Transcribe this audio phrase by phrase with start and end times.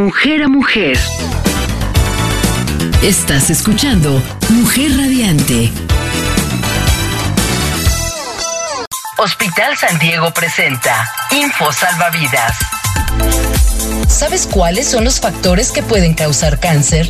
[0.00, 0.98] mujer a mujer.
[3.02, 5.70] Estás escuchando Mujer Radiante.
[9.18, 12.56] Hospital San Diego presenta Info Salvavidas.
[14.08, 17.06] ¿Sabes cuáles son los factores que pueden causar cáncer?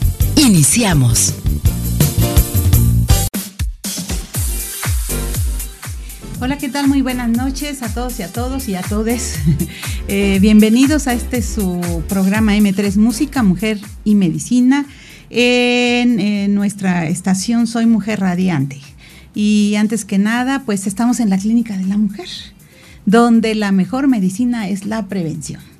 [0.51, 1.33] Iniciamos.
[6.41, 6.89] Hola, ¿qué tal?
[6.89, 9.39] Muy buenas noches a todos y a todos y a todes.
[10.07, 14.85] Eh, bienvenidos a este su programa M3 Música, Mujer y Medicina
[15.29, 18.81] en, en nuestra estación Soy Mujer Radiante.
[19.33, 22.27] Y antes que nada, pues estamos en la Clínica de la Mujer,
[23.05, 25.70] donde la mejor medicina es la prevención.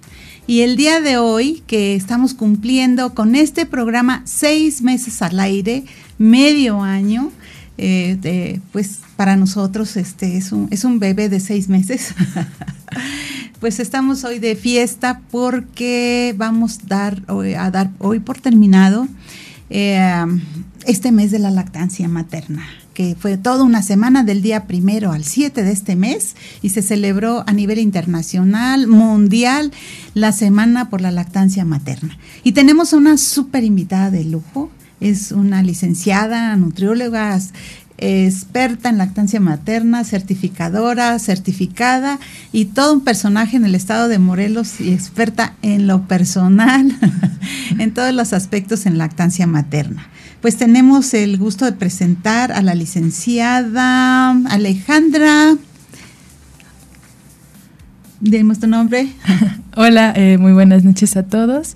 [0.48, 5.86] Y el día de hoy, que estamos cumpliendo con este programa seis meses al aire,
[6.18, 7.32] medio año,
[7.78, 12.14] eh, pues para nosotros este es un, es un bebé de seis meses.
[13.60, 19.08] pues estamos hoy de fiesta porque vamos a dar hoy por terminado
[19.70, 20.26] eh,
[20.86, 25.24] este mes de la lactancia materna que fue toda una semana del día primero al
[25.24, 29.72] 7 de este mes y se celebró a nivel internacional, mundial,
[30.14, 32.18] la semana por la lactancia materna.
[32.44, 34.70] Y tenemos una súper invitada de lujo,
[35.00, 37.40] es una licenciada, nutrióloga,
[38.02, 42.20] experta en lactancia materna, certificadora, certificada
[42.52, 46.92] y todo un personaje en el estado de Morelos y experta en lo personal,
[47.78, 50.08] en todos los aspectos en lactancia materna.
[50.42, 55.56] Pues tenemos el gusto de presentar a la licenciada Alejandra.
[58.20, 59.08] Demos tu nombre.
[59.76, 61.76] Hola, eh, muy buenas noches a todos.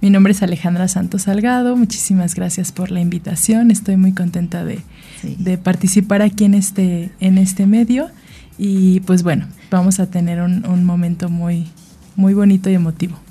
[0.00, 1.76] Mi nombre es Alejandra Santos Salgado.
[1.76, 3.72] Muchísimas gracias por la invitación.
[3.72, 4.78] Estoy muy contenta de,
[5.20, 5.34] sí.
[5.40, 8.10] de participar aquí en este, en este medio.
[8.58, 11.66] Y pues bueno, vamos a tener un, un momento muy,
[12.14, 13.23] muy bonito y emotivo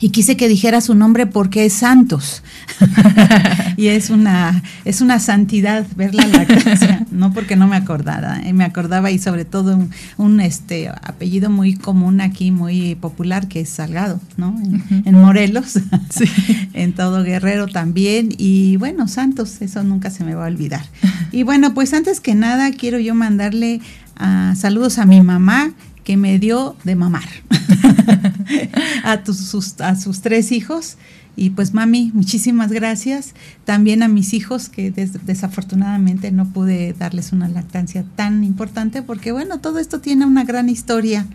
[0.00, 2.42] y quise que dijera su nombre porque es Santos.
[3.76, 8.38] y es una, es una santidad verla en la casa, no porque no me acordaba,
[8.40, 13.48] eh, me acordaba y sobre todo un, un, este apellido muy común aquí, muy popular,
[13.48, 14.56] que es Salgado, ¿no?
[14.62, 15.02] En, uh -huh.
[15.06, 15.78] en Morelos,
[16.10, 16.24] sí.
[16.74, 18.28] en todo Guerrero también.
[18.38, 20.84] Y bueno, Santos, eso nunca se me va a olvidar.
[21.32, 23.80] Y bueno, pues antes que nada quiero yo mandarle
[24.20, 25.72] uh, saludos a mi mamá,
[26.08, 27.28] que me dio de mamar
[29.04, 30.96] a, sus, tres hijos.
[31.36, 33.34] Y pues mami, muchísimas gracias.
[33.66, 39.32] También a mis hijos que des, desafortunadamente no pude darles una lactancia tan importante porque
[39.32, 41.26] bueno, todo esto tiene una gran historia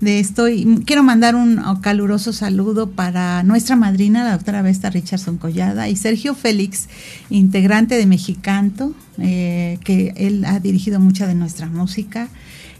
[0.00, 5.38] de esto y quiero mandar un caluroso saludo para nuestra madrina, la doctora Vesta Richardson
[5.38, 6.88] Collada y Sergio Félix,
[7.30, 12.28] integrante de Mexicanto, eh, que él ha dirigido mucha de nuestra música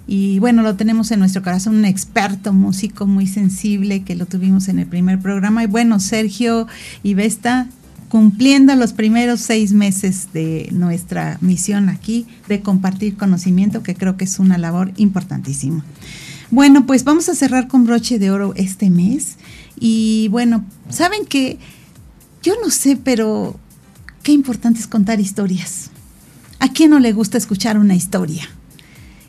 [0.07, 4.69] y bueno, lo tenemos en nuestro corazón, un experto músico muy sensible que lo tuvimos
[4.69, 5.65] en el primer programa.
[5.65, 6.67] Y bueno, Sergio
[7.03, 7.69] y Vesta
[8.09, 14.25] cumpliendo los primeros seis meses de nuestra misión aquí de compartir conocimiento, que creo que
[14.25, 15.85] es una labor importantísima.
[16.51, 19.37] Bueno, pues vamos a cerrar con broche de oro este mes.
[19.81, 21.59] Y bueno, saben que
[22.43, 23.59] yo no sé, pero
[24.23, 25.91] qué importante es contar historias.
[26.61, 28.49] ¿A quién no le gusta escuchar una historia?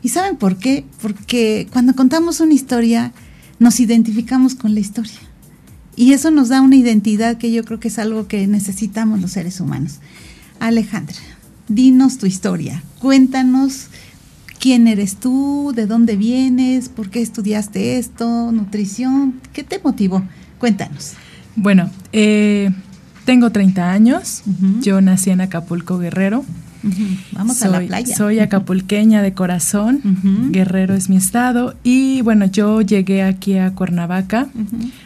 [0.06, 0.84] ¿Y saben por qué?
[1.02, 3.12] Porque cuando contamos una historia,
[3.58, 5.18] nos identificamos con la historia.
[5.96, 9.32] Y eso nos da una identidad que yo creo que es algo que necesitamos los
[9.32, 9.98] seres humanos.
[10.60, 11.16] Alejandra,
[11.66, 12.84] dinos tu historia.
[13.00, 13.88] Cuéntanos
[14.60, 20.22] quién eres tú, de dónde vienes, por qué estudiaste esto, nutrición, ¿qué te motivó?
[20.60, 21.14] Cuéntanos.
[21.56, 22.70] Bueno, eh,
[23.24, 24.82] tengo 30 años, uh -huh.
[24.82, 26.44] yo nací en Acapulco Guerrero,
[27.32, 28.14] Vamos a la playa.
[28.14, 30.00] Soy acapulqueña de corazón,
[30.50, 34.48] Guerrero es mi estado y bueno, yo llegué aquí a Cuernavaca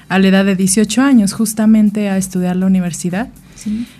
[0.09, 3.29] a la edad de 18 años justamente a estudiar la universidad,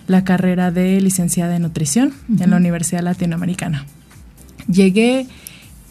[0.07, 3.85] la carrera de licenciada en nutrición en la Universidad Latinoamericana.
[4.67, 5.27] Llegué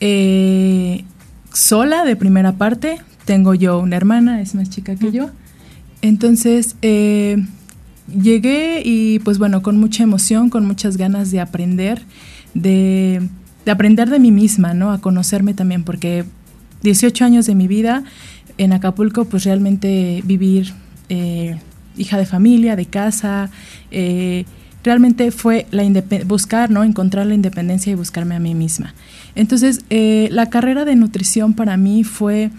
[0.01, 1.05] eh,
[1.53, 5.31] sola de primera parte, tengo yo una hermana, es más chica que yo,
[6.03, 6.77] entonces...
[6.83, 7.45] Eh,
[8.11, 12.03] llegué y pues bueno, con mucha emoción, con muchas ganas de aprender,
[12.55, 13.29] de,
[13.67, 14.93] aprender de mí misma, ¿no?
[14.93, 16.25] A conocerme también, porque
[16.83, 18.05] 18 años de mi vida
[18.59, 20.73] en Acapulco, pues realmente vivir
[21.09, 21.59] eh,
[21.97, 23.51] hija de familia, de casa,
[23.91, 24.45] eh,
[24.83, 25.85] realmente fue la
[26.27, 26.85] buscar, ¿no?
[26.85, 28.95] Encontrar la independencia y buscarme a mí misma.
[29.35, 32.51] Entonces, eh, la carrera de nutrición para mí fue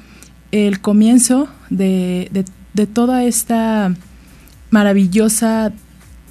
[0.51, 3.93] el comienzo de, de toda esta
[4.71, 5.71] maravillosa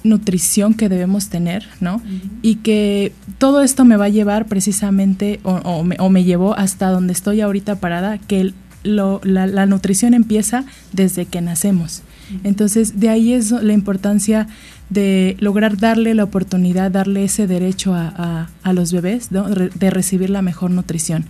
[0.03, 2.01] nutrición que debemos tener, ¿no?
[2.41, 7.41] Y que todo esto me va a llevar precisamente, o, me, llevó hasta donde estoy
[7.41, 8.53] ahorita parada, que
[8.83, 12.01] la, nutrición empieza desde que nacemos.
[12.43, 14.47] Entonces, de ahí es la importancia
[14.89, 20.71] de lograr darle la oportunidad, darle ese derecho a, los bebés de recibir la mejor
[20.71, 21.25] nutrición.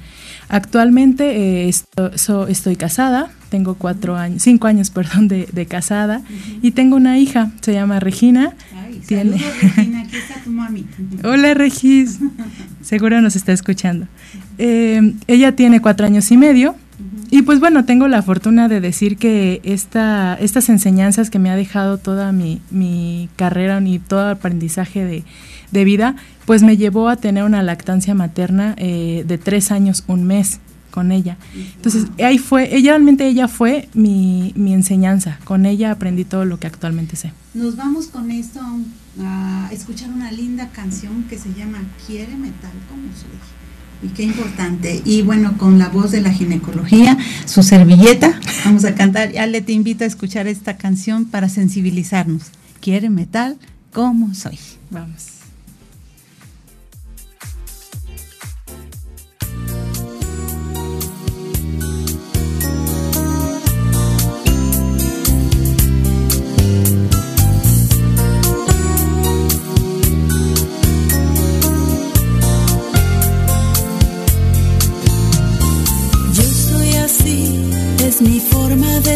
[0.48, 1.72] Actualmente eh,
[2.48, 6.22] estoy casada, tengo cuatro años, cinco años, perdón, de, casada
[6.62, 8.54] y tengo una hija, se llama Regina.
[9.06, 9.38] Tiene...
[9.62, 10.86] Regina, aquí está tu mami.
[11.24, 12.20] Hola Regis,
[12.82, 14.08] seguro nos está escuchando.
[14.58, 16.76] Eh, ella tiene cuatro años y medio
[17.30, 21.56] y pues bueno, tengo la fortuna de decir que esta, estas enseñanzas que me ha
[21.58, 25.24] dejado toda mi, mi carrera y todo el aprendizaje de,
[25.72, 26.16] de, vida,
[26.46, 30.60] pues me llevó a tener una lactancia materna eh, de tres años, un mes
[30.92, 31.38] con ella.
[31.76, 35.40] Entonces, ahí fue, ella realmente ella fue mi, mi, enseñanza.
[35.44, 37.34] Con ella aprendí todo lo que actualmente sé.
[37.54, 38.60] Nos vamos con esto
[39.20, 44.08] a escuchar una linda canción que se llama Quiere metal como soy.
[44.08, 45.02] Y qué importante.
[45.06, 49.38] Y bueno, con la voz de la ginecología, su servilleta, vamos a cantar.
[49.38, 52.44] Ale, te invito a escuchar esta canción para sensibilizarnos.
[52.80, 53.58] Quiere metal
[53.92, 54.58] como soy.
[54.90, 55.41] Vamos.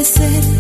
[0.06, 0.55] Forma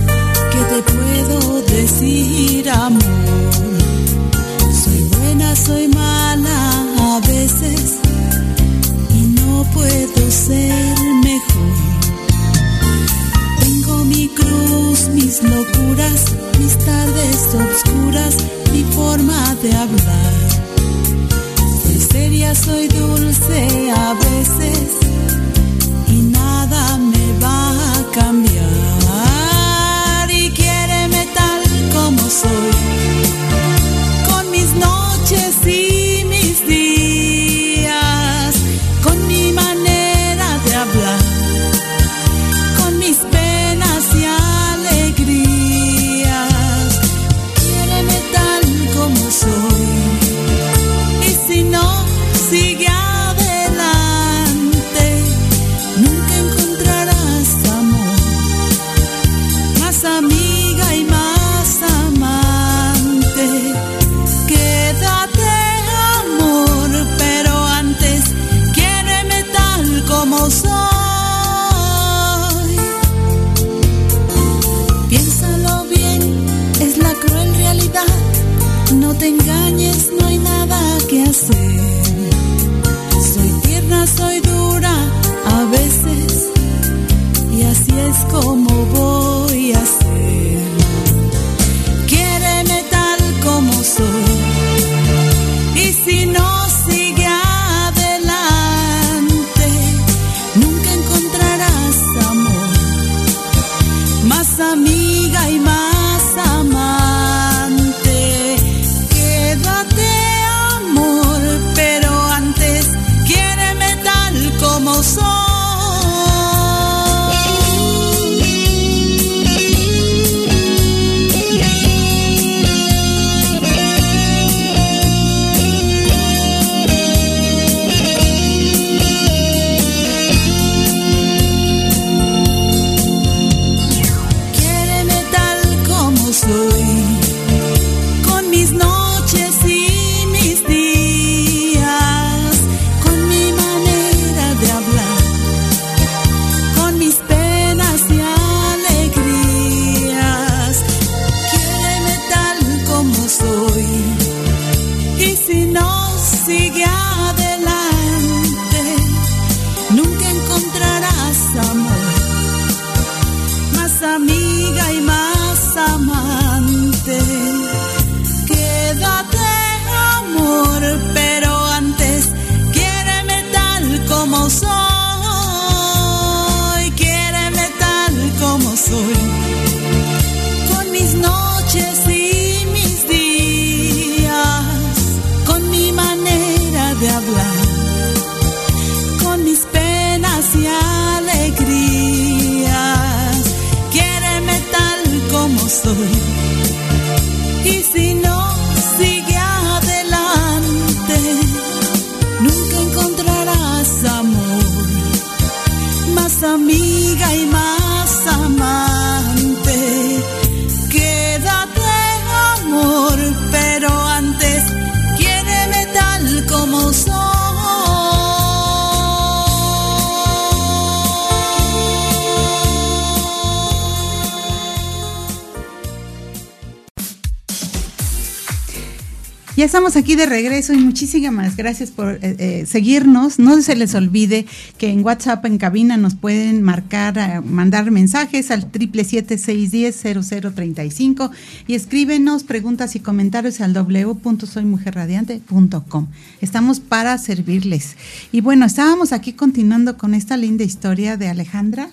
[229.57, 233.40] Ya estamos aquí de regreso y muchísimas gracias por eh, eh, seguirnos.
[233.40, 234.45] No se les olvide
[234.78, 239.71] que en WhatsApp en cabina nos pueden marcar, eh, mandar mensajes al triple siete seis
[239.71, 241.31] diez cero cero treinta y cinco
[241.68, 246.07] y escríbenos preguntas y comentarios al w.soymujerradiante.com.
[246.42, 247.95] Estamos para servirles.
[248.33, 251.92] Y bueno, estábamos aquí continuando con esta linda historia de Alejandra.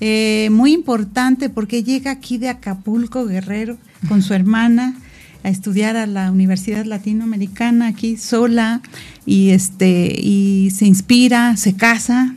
[0.00, 3.76] muy importante porque llega aquí de Acapulco, Guerrero,
[4.08, 5.01] con su hermana
[5.44, 8.80] a estudiar a la Universidad Latinoamericana aquí sola
[9.26, 12.34] y este y se inspira, se casa,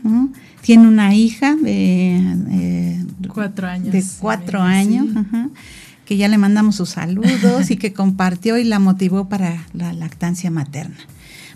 [0.61, 5.07] tiene una hija de eh, cuatro años, de cuatro años,
[6.05, 10.49] que ya le mandamos sus saludos y que compartió y la motivó para la lactancia
[10.51, 10.97] materna.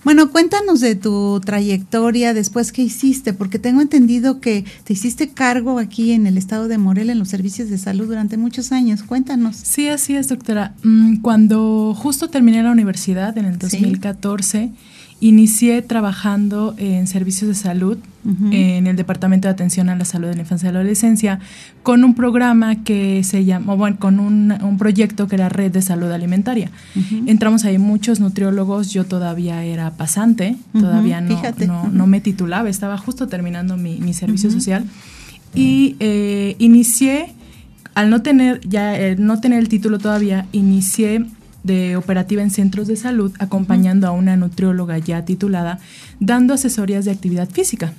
[0.04, 5.80] Bueno, cuéntanos de tu trayectoria después que hiciste, porque tengo entendido que te hiciste cargo
[5.80, 9.04] aquí en el estado de Morelia en los servicios de salud durante muchos años.
[9.04, 9.58] Cuéntanos.
[9.58, 10.74] Sí, así es, doctora.
[10.84, 14.72] Mm, cuando justo terminé la universidad en el 2014,
[15.22, 17.98] Inicié trabajando en servicios de salud
[18.52, 21.40] en el Departamento de Atención a la Salud de la Infancia y la Adolescencia
[21.84, 26.12] con un programa que se llamó, bueno, con un, proyecto que era Red de Salud
[26.12, 26.72] Alimentaria.
[27.26, 33.28] Entramos ahí muchos nutriólogos, yo todavía era pasante, todavía no, no, me titulaba, estaba justo
[33.28, 34.86] terminando mi, servicio social.
[35.54, 37.34] Y eh, inicié,
[37.96, 41.26] al no tener, ya eh, no tener el título todavía, inicié
[41.64, 45.80] de operativa en centros de salud, acompañando a una nutrióloga ya titulada,
[46.20, 47.94] dando asesorías de actividad física,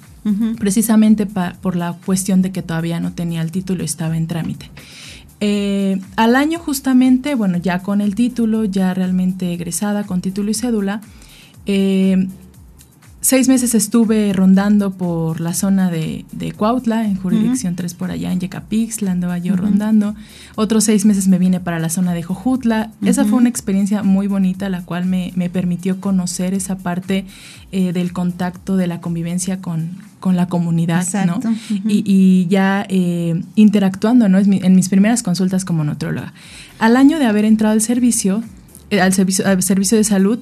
[0.58, 4.70] precisamente por la cuestión de que todavía no tenía el título, estaba en trámite.
[5.40, 10.54] Eh, al año justamente, bueno, ya con el título, ya realmente egresada con título y
[10.54, 11.00] cédula,
[11.66, 12.28] eh,
[13.20, 18.32] seis meses estuve rondando por la zona de, de Cuautla, en jurisdicción 3 por allá,
[18.32, 20.14] en Yecapixtla, andaba yo rondando.
[20.56, 22.90] Otros seis meses me vine para la zona de Jojutla.
[23.02, 27.26] Esa fue una experiencia muy bonita, la cual me, permitió conocer esa parte
[27.72, 31.40] eh, del contacto, de la convivencia con, con la comunidad, ¿no?
[31.86, 34.38] y, ya eh, interactuando, ¿no?
[34.38, 36.32] En mis primeras consultas como nutróloga.
[36.78, 38.42] Al año de haber entrado al servicio,
[38.90, 40.38] eh, al servicio, al servicio de salud,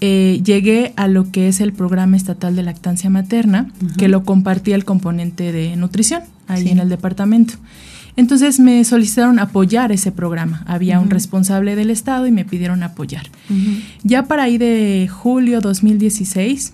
[0.00, 4.74] eh, llegué a lo que es el programa estatal de lactancia materna, que lo compartía
[4.74, 7.54] el componente de nutrición ahí en el departamento.
[8.16, 10.64] Entonces me solicitaron apoyar ese programa.
[10.66, 13.28] Había un responsable del Estado y me pidieron apoyar.
[14.02, 16.72] Ya para ahí de julio 2016,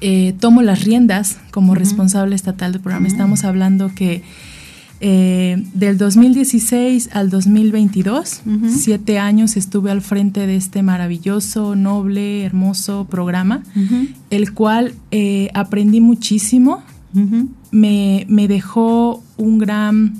[0.00, 3.06] eh, tomo las riendas como responsable estatal del programa.
[3.06, 4.22] Estamos hablando que
[5.00, 13.06] eh, del 2016 al 2022, siete años estuve al frente de este maravilloso, noble, hermoso
[13.10, 13.62] programa,
[14.30, 16.82] el cual eh, aprendí muchísimo,
[17.70, 20.14] me, dejó un gran,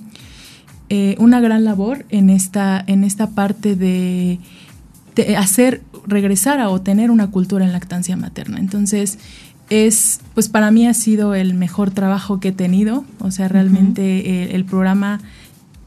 [0.90, 4.38] eh, una gran labor en esta, en esta parte de,
[5.14, 8.58] de hacer regresar a o tener una cultura en lactancia materna.
[8.58, 9.18] Entonces,
[9.70, 13.04] es, pues para mí ha sido el mejor trabajo que he tenido.
[13.20, 15.20] O sea, realmente el, programa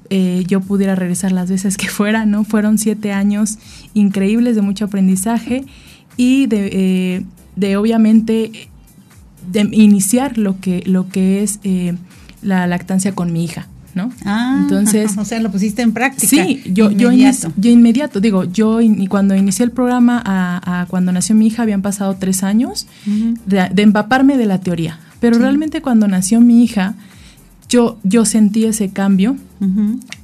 [0.10, 2.44] eh, yo pudiera regresar las veces que fuera, ¿no?
[2.44, 3.58] Fueron siete años
[3.94, 5.66] increíbles de mucho aprendizaje
[6.18, 8.70] y de, eh, de obviamente
[9.52, 11.96] de iniciar lo que, lo que es eh,
[12.42, 13.68] la lactancia con mi hija.
[13.96, 14.12] ¿No?
[14.26, 16.28] Ah, entonces, o sea, lo pusiste en práctica.
[16.28, 17.52] Sí, yo inmediato.
[17.58, 18.80] yo, inmediato, digo, yo
[19.10, 22.88] cuando inicié el programa a, cuando nació mi hija habían pasado tres años
[23.46, 26.96] de, empaparme de la teoría, pero realmente cuando nació mi hija
[27.68, 29.36] yo, yo sentí ese cambio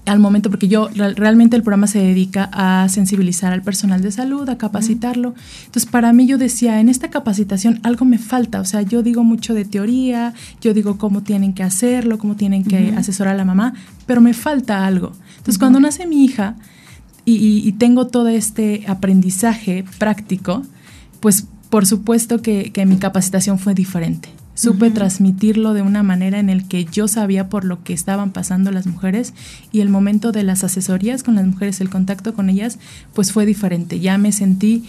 [0.06, 4.48] al momento, porque yo realmente el programa se dedica a sensibilizar al personal de salud,
[4.50, 5.34] a capacitarlo.
[5.66, 9.24] Entonces, para mí yo decía, en esta capacitación algo me falta, o sea, yo digo
[9.24, 13.46] mucho de teoría, yo digo cómo tienen que hacerlo, cómo tienen que asesorar a la
[13.46, 13.74] mamá,
[14.06, 15.14] pero me falta algo.
[15.38, 16.56] Entonces, cuando nace mi hija
[17.26, 20.62] y, tengo todo este aprendizaje práctico,
[21.20, 26.68] pues por supuesto que mi capacitación fue diferente supe transmitirlo de una manera en el
[26.68, 29.34] que yo sabía por lo que estaban pasando las mujeres
[29.72, 32.80] y el momento de las asesorías con las mujeres, el contacto con ellas,
[33.14, 34.00] pues fue diferente.
[34.00, 34.86] Ya me sentí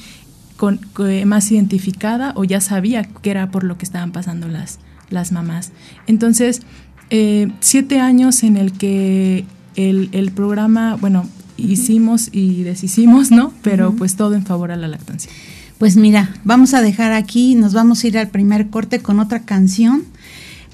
[0.57, 0.81] con,
[1.27, 4.79] más identificada o ya sabía que era por lo que estaban pasando las,
[5.11, 5.73] las mamás.
[6.07, 6.63] Entonces,
[7.11, 9.45] eh, siete años en el que
[9.75, 13.53] el, el programa, bueno, hicimos y deshicimos, ¿no?
[13.63, 15.31] Pero pues todo en favor a la lactancia.
[15.79, 19.41] Pues mira, vamos a dejar aquí, nos vamos a ir al primer corte con otra
[19.41, 20.05] canción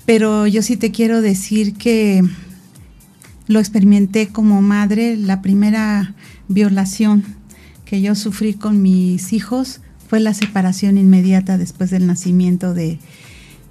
[0.05, 2.25] pero yo sí te quiero decir que
[3.47, 6.15] lo experimenté como madre, la primera
[6.49, 7.25] violación
[7.85, 12.99] que yo sufrí con mis hijos fue la separación inmediata después del nacimiento de,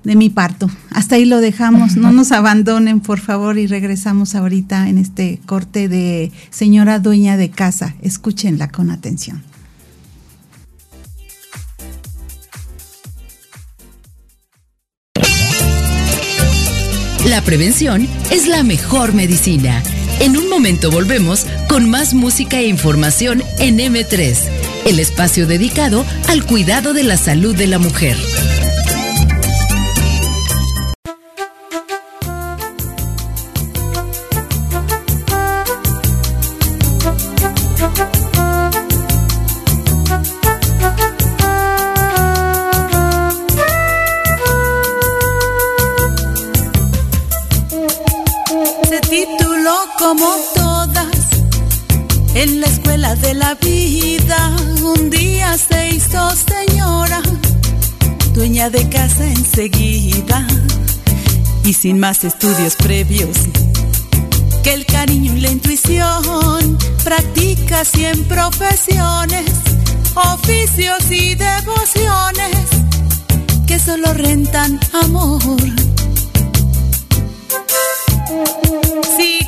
[0.03, 0.69] de mi parto.
[0.89, 5.89] Hasta ahí lo dejamos, no nos abandonen por favor y regresamos ahorita en este corte
[5.89, 7.95] de señora dueña de casa.
[8.01, 9.50] Escúchenla con atención.
[17.31, 19.81] La prevención es la mejor medicina.
[20.19, 24.37] En un momento volvemos con más música e información en M3,
[24.85, 28.17] el espacio dedicado al cuidado de la salud de la mujer.
[58.69, 60.45] De casa enseguida
[61.65, 63.35] y sin más estudios previos.
[64.63, 69.51] Que el cariño y la intuición practica cien profesiones,
[70.13, 72.67] oficios y devociones
[73.65, 75.41] que solo rentan amor.
[79.17, 79.40] Psicóloga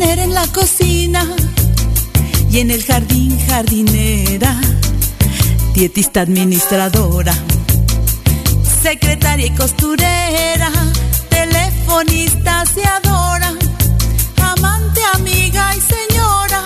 [0.00, 1.26] en la cocina
[2.50, 4.54] y en el jardín jardinera,
[5.74, 7.34] dietista administradora,
[8.82, 10.70] secretaria y costurera,
[11.28, 13.52] telefonista aseadora,
[14.40, 16.62] amante, amiga y señora,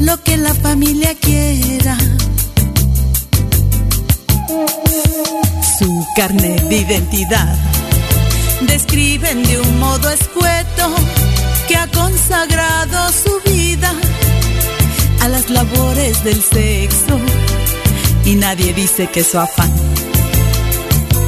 [0.00, 1.98] lo que la familia quiera.
[5.78, 7.56] Su carne de identidad
[8.62, 10.94] describen de un modo escueto
[11.76, 13.92] ha consagrado su vida
[15.20, 17.18] a las labores del sexo
[18.24, 19.72] y nadie dice que su afán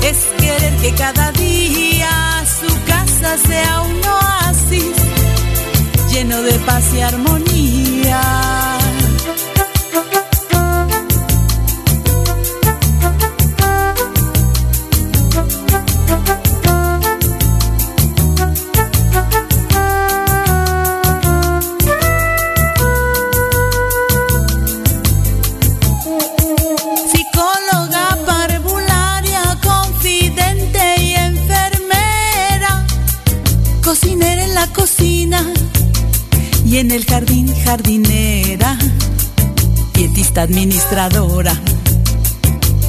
[0.02, 4.96] es querer que cada día su casa sea un oasis
[6.10, 8.67] lleno de paz y armonía.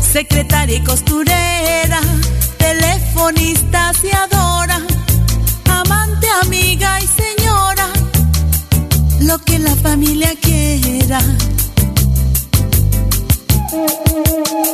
[0.02, 2.02] Secretaria y costurera,
[2.58, 4.82] telefonista aseadora,
[5.70, 7.88] amante, amiga y señora,
[9.22, 11.20] lo que la familia quiera.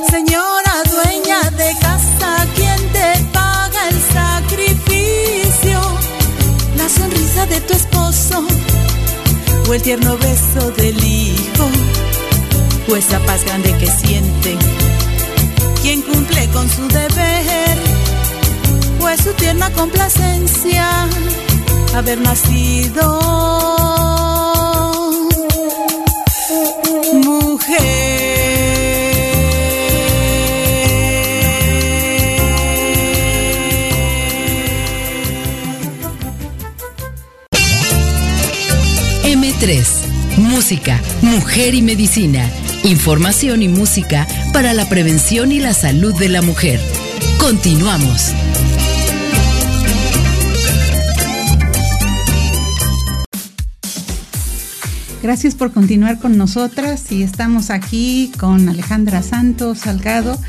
[0.10, 5.80] Señora dueña de casa, ¿quién te paga el sacrificio?
[6.78, 8.48] La sonrisa de tu esposo
[9.68, 10.16] o el tierno
[22.20, 23.20] nacido
[27.14, 28.16] mujer.
[40.38, 42.50] Música, mujer y medicina.
[42.84, 46.80] Información y música para la prevención y la salud de la mujer.
[47.40, 48.32] Continuamos.
[55.26, 60.40] Gracias por continuar con nosotras y estamos aquí con Alejandra Santos Salgado,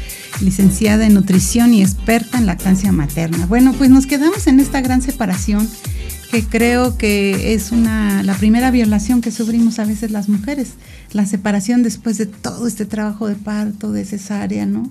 [0.42, 3.46] licenciada en nutrición y experta en lactancia materna.
[3.46, 5.66] Bueno, pues nos quedamos en esta gran separación
[6.30, 10.74] que creo que es una la primera violación que sufrimos a veces las mujeres,
[11.10, 14.90] la separación después de todo este trabajo de parto, de cesárea, ¿no?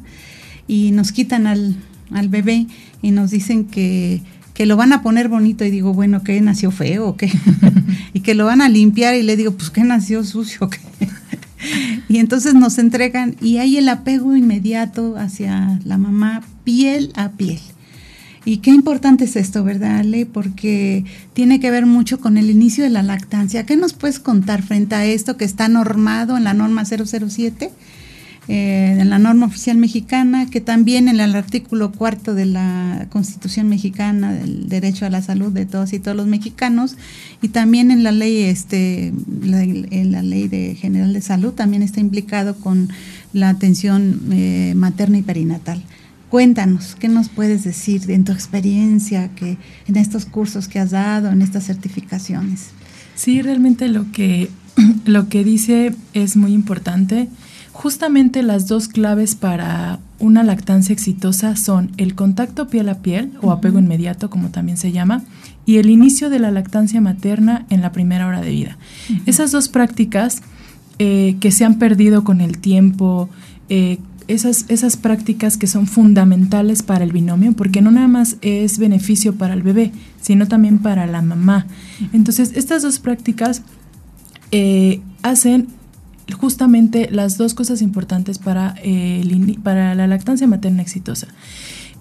[0.67, 1.75] Y nos quitan al,
[2.09, 2.65] al bebé
[3.03, 4.23] y nos dicen que,
[4.55, 7.29] que lo van a poner bonito y digo, bueno, que nació feo qué,
[8.13, 10.79] y que lo van a limpiar y le digo, pues que nació sucio, ¿qué?
[12.09, 17.59] y entonces nos entregan y hay el apego inmediato hacia la mamá piel a piel
[18.45, 20.25] Y qué importante es esto, ¿verdad, Ale?
[20.25, 23.65] Porque tiene que ver mucho con el inicio de la lactancia.
[23.65, 27.71] ¿Qué nos puedes contar frente a esto que está normado en la norma 007?
[28.47, 33.67] Eh, en la norma oficial mexicana, que también en el artículo cuarto de la Constitución
[33.67, 36.95] mexicana del derecho a la salud de todos y todos los mexicanos,
[37.41, 42.01] y también en la ley, este, en la ley de general de salud también está
[42.01, 42.89] implicado con
[43.33, 45.81] la atención eh, materna y perinatal.
[46.29, 51.31] Cuéntanos, ¿qué nos puedes decir en tu experiencia que en estos cursos que has dado,
[51.31, 52.67] en estas certificaciones?
[53.15, 54.49] Sí, realmente lo que,
[55.05, 57.27] lo que dice es muy importante.
[57.75, 63.51] Justamente las dos claves para una lactancia exitosa son el contacto piel a piel o
[63.51, 65.23] apego inmediato, como también se llama,
[65.65, 68.77] y el inicio de la lactancia materna en la primera hora de vida.
[69.25, 70.41] Esas dos prácticas
[70.99, 73.29] eh, que se han perdido con el tiempo,
[73.67, 73.97] eh,
[74.29, 79.35] esas, esas prácticas que son fundamentales para el binomio, porque no nada más es beneficio
[79.35, 81.67] para el bebé, sino también para la mamá.
[82.13, 83.63] Entonces, estas dos prácticas
[84.51, 85.67] eh, hacen
[86.33, 89.23] justamente las dos cosas importantes para, eh,
[89.63, 91.27] para la lactancia materna exitosa.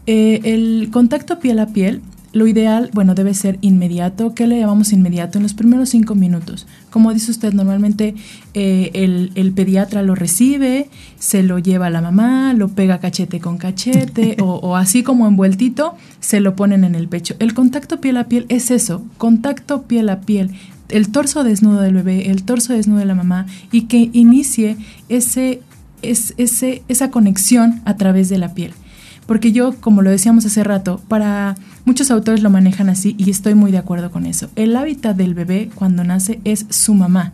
[0.06, 2.02] Eh, el contacto piel a piel
[2.34, 4.34] lo ideal, bueno, debe ser inmediato.
[4.34, 5.38] ¿Qué le llamamos inmediato?
[5.38, 6.66] En los primeros cinco minutos.
[6.90, 8.16] Como dice usted, normalmente
[8.54, 13.56] eh, el, pediatra lo recibe, se lo lleva a la mamá, lo pega cachete con
[13.56, 17.36] cachete o, así como envueltito, se lo ponen en el pecho.
[17.38, 20.50] El contacto piel a piel es eso, contacto piel a piel.
[20.88, 24.76] El torso desnudo del bebé, el torso desnudo de la mamá y que inicie
[25.08, 25.62] ese,
[26.02, 28.72] ese, esa conexión a través de la piel.
[29.26, 33.54] Porque yo, como lo decíamos hace rato, para muchos autores lo manejan así y estoy
[33.54, 34.50] muy de acuerdo con eso.
[34.54, 37.32] El hábitat del bebé cuando nace es su mamá.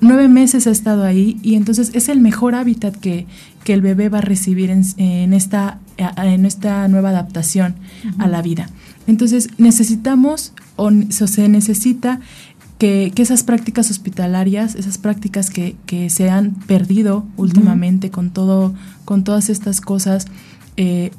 [0.00, 3.26] Nueve meses ha estado ahí y entonces es el mejor hábitat que,
[3.64, 7.76] que el bebé va a recibir en, esta, en esta nueva adaptación
[8.18, 8.68] a la vida.
[9.06, 12.20] Entonces necesitamos o, se necesita
[12.78, 18.74] que, que, esas prácticas hospitalarias, esas prácticas que, que se han perdido últimamente con, todo,
[19.04, 20.26] con todas estas cosas,
[20.76, 21.12] eh,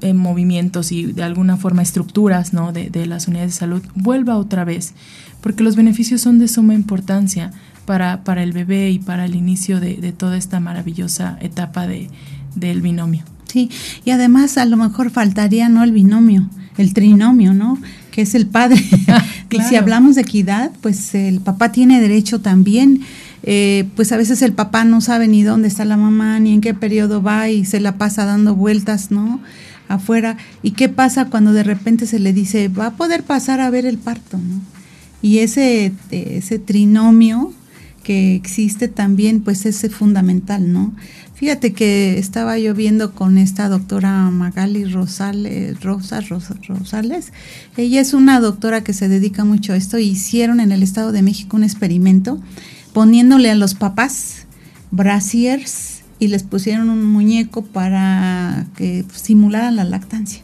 [0.00, 2.72] eh movimientos y de alguna forma estructuras ¿no?
[2.72, 4.94] de, las unidades de salud vuelva otra vez,
[5.42, 7.52] porque los beneficios son de suma importancia
[7.84, 12.08] para, para el bebé y para el inicio de, toda esta maravillosa etapa de,
[12.54, 13.24] del binomio.
[13.46, 13.70] Sí,
[14.04, 17.78] y además a lo mejor faltaría no el binomio, el trinomio, ¿no?
[18.10, 18.82] Que es el padre.
[19.50, 23.02] Y si hablamos de equidad, pues el papá tiene derecho también
[23.42, 26.60] eh, pues a veces el papá no sabe ni dónde está la mamá, ni en
[26.60, 29.40] qué periodo va y se la pasa dando vueltas, ¿no?
[29.88, 30.36] Afuera.
[30.62, 33.86] ¿Y qué pasa cuando de repente se le dice, va a poder pasar a ver
[33.86, 34.60] el parto, ¿no?
[35.22, 37.52] Y ese, ese trinomio
[38.02, 40.92] que existe también, pues es fundamental, ¿no?
[41.38, 47.32] Fíjate que estaba yo viendo con esta doctora Magali Rosales, Rosas, Rosales.
[47.76, 49.98] Ella es una doctora que se dedica mucho a esto.
[49.98, 52.40] Hicieron en el Estado de México un experimento
[52.92, 54.46] poniéndole a los papás
[54.90, 60.42] brasiers y les pusieron un muñeco para que simularan la lactancia.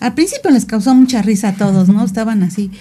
[0.00, 2.04] Al principio les causó mucha risa a todos, ¿no?
[2.04, 2.72] Estaban así,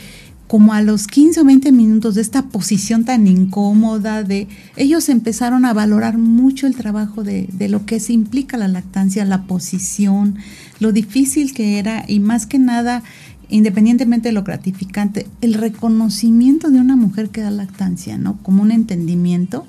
[0.47, 5.65] como a los 15 o 20 minutos de esta posición tan incómoda, de ellos empezaron
[5.65, 10.37] a valorar mucho el trabajo de, de lo que se implica la lactancia, la posición,
[10.79, 13.03] lo difícil que era y más que nada
[13.49, 18.37] independientemente de lo gratificante, el reconocimiento de una mujer que da lactancia, ¿no?
[18.43, 19.65] Como un entendimiento.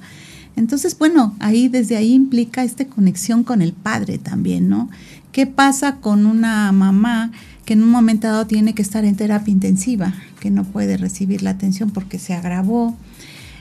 [0.56, 4.90] Entonces, bueno, ahí desde ahí implica esta conexión con el padre también, ¿no?
[5.30, 7.30] ¿Qué pasa con una mamá
[7.68, 11.42] que en un momento dado tiene que estar en terapia intensiva, que no puede recibir
[11.42, 12.96] la atención porque se agravó?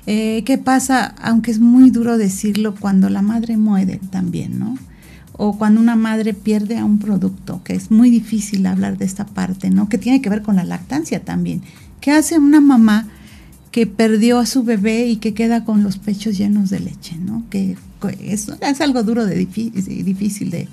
[0.05, 4.77] Eh, ¿Qué pasa, aunque es muy duro decirlo, cuando la madre muere también, ¿no?
[5.33, 9.25] o cuando una madre pierde a un producto, que es muy difícil hablar de esta
[9.25, 9.89] parte, ¿no?
[9.89, 11.61] Que tiene que ver con la lactancia también.
[11.99, 13.09] ¿Qué hace una mamá
[13.71, 17.43] que perdió a su bebé y que queda con los pechos llenos de leche, ¿no?
[17.49, 17.75] Que
[18.21, 20.69] es, es algo duro de difícil, difícil de,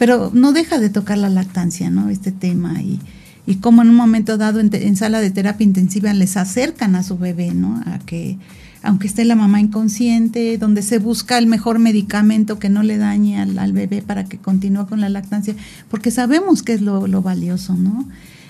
[0.00, 2.08] pero no deja de tocar la lactancia, ¿no?
[2.08, 2.98] Este tema y,
[3.44, 7.18] y cómo en un momento dado en, sala de terapia intensiva les acercan a su
[7.18, 7.82] bebé, ¿no?
[7.84, 8.38] A que
[8.82, 13.42] aunque esté la mamá inconsciente, donde se busca el mejor medicamento que no le dañe
[13.42, 15.54] al, bebé para que continúe con la lactancia,
[15.90, 18.08] porque sabemos que es lo, valioso, ¿no?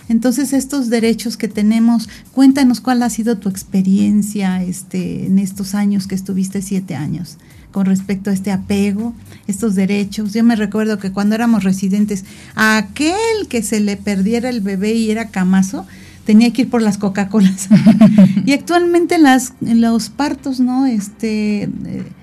[0.08, 6.06] Entonces, estos derechos que tenemos, cuéntanos cuál ha sido tu experiencia este, en estos años
[6.06, 7.38] que estuviste, siete años,
[7.72, 9.14] con respecto a este apego,
[9.46, 10.32] estos derechos.
[10.32, 14.94] Yo me recuerdo que cuando éramos residentes, a aquel que se le perdiera el bebé
[14.94, 15.86] y era camazo,
[16.24, 17.68] tenía que ir por las Coca-Colas.
[18.46, 20.86] y actualmente las, los partos, ¿no?
[20.86, 21.70] Este, eh,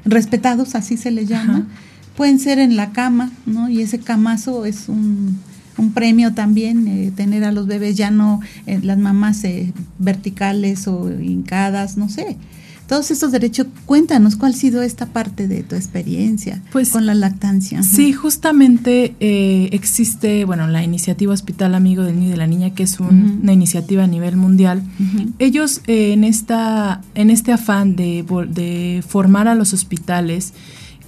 [0.05, 1.67] respetados, así se les llama,
[2.15, 3.69] pueden ser en la cama, ¿no?
[3.69, 5.39] Y ese camazo es un,
[5.77, 9.43] un premio también, eh, tener a los bebés ya no eh, las mamás
[9.97, 12.38] verticales o hincadas, no sé
[12.88, 13.67] todos estos derechos.
[13.86, 17.84] Cuéntanos cuál ha sido esta parte de tu experiencia pues, con la lactancia.
[17.84, 22.73] Sí, justamente eh, existe, bueno, la iniciativa Hospital Amigo del Niño y de la Niña,
[22.73, 24.82] que es una iniciativa a nivel mundial.
[25.39, 30.54] Ellos eh, en, esta, en este afán de, de formar a los hospitales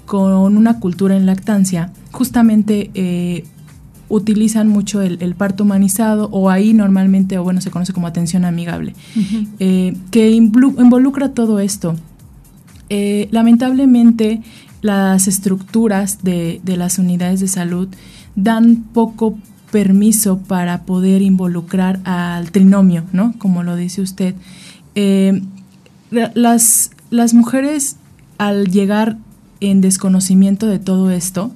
[0.06, 3.46] con una cultura en lactancia, justamente eh,
[4.10, 8.96] utilizan mucho el, parto humanizado o ahí normalmente, o bueno, se conoce como atención amigable,
[9.60, 11.96] eh, que involucra todo esto.
[12.90, 14.42] Eh, lamentablemente,
[14.82, 17.88] las estructuras de, las unidades de salud
[18.36, 19.38] dan poco
[19.72, 23.36] permiso para poder involucrar al trinomio, ¿no?
[23.38, 24.34] Como lo dice usted.
[24.96, 25.42] Eh,
[26.10, 27.98] las, las mujeres,
[28.40, 29.18] al llegar
[29.60, 31.52] en desconocimiento de todo esto,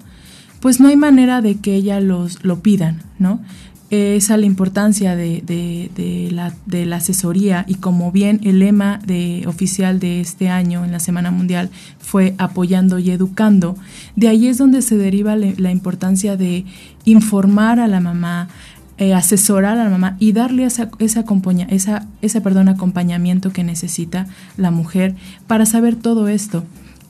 [0.64, 3.42] pues no hay manera de que ella los, lo pidan, ¿no?
[3.90, 8.98] Esa es la importancia de, de, la, de, la, asesoría y como bien el lema
[9.06, 13.76] de, oficial de este año en la Semana Mundial fue apoyando y educando,
[14.16, 16.64] de ahí es donde se deriva la importancia de
[17.04, 18.48] informar a la mamá,
[19.00, 21.26] eh, asesorar a la mamá y darle esa, esa,
[21.68, 25.14] esa, ese acompañamiento que necesita la mujer
[25.46, 26.64] para saber todo esto.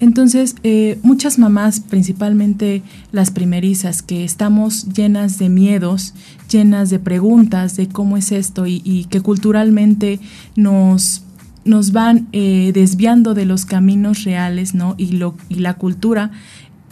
[0.03, 6.13] Entonces, eh, muchas mamás, principalmente las primerizas, que estamos llenas de miedos,
[6.51, 10.19] llenas de preguntas de cómo es esto y, que culturalmente
[10.57, 11.23] nos,
[11.63, 14.95] nos van eh, desviando de los caminos reales, ¿no?
[14.97, 16.31] Y, lo, y la cultura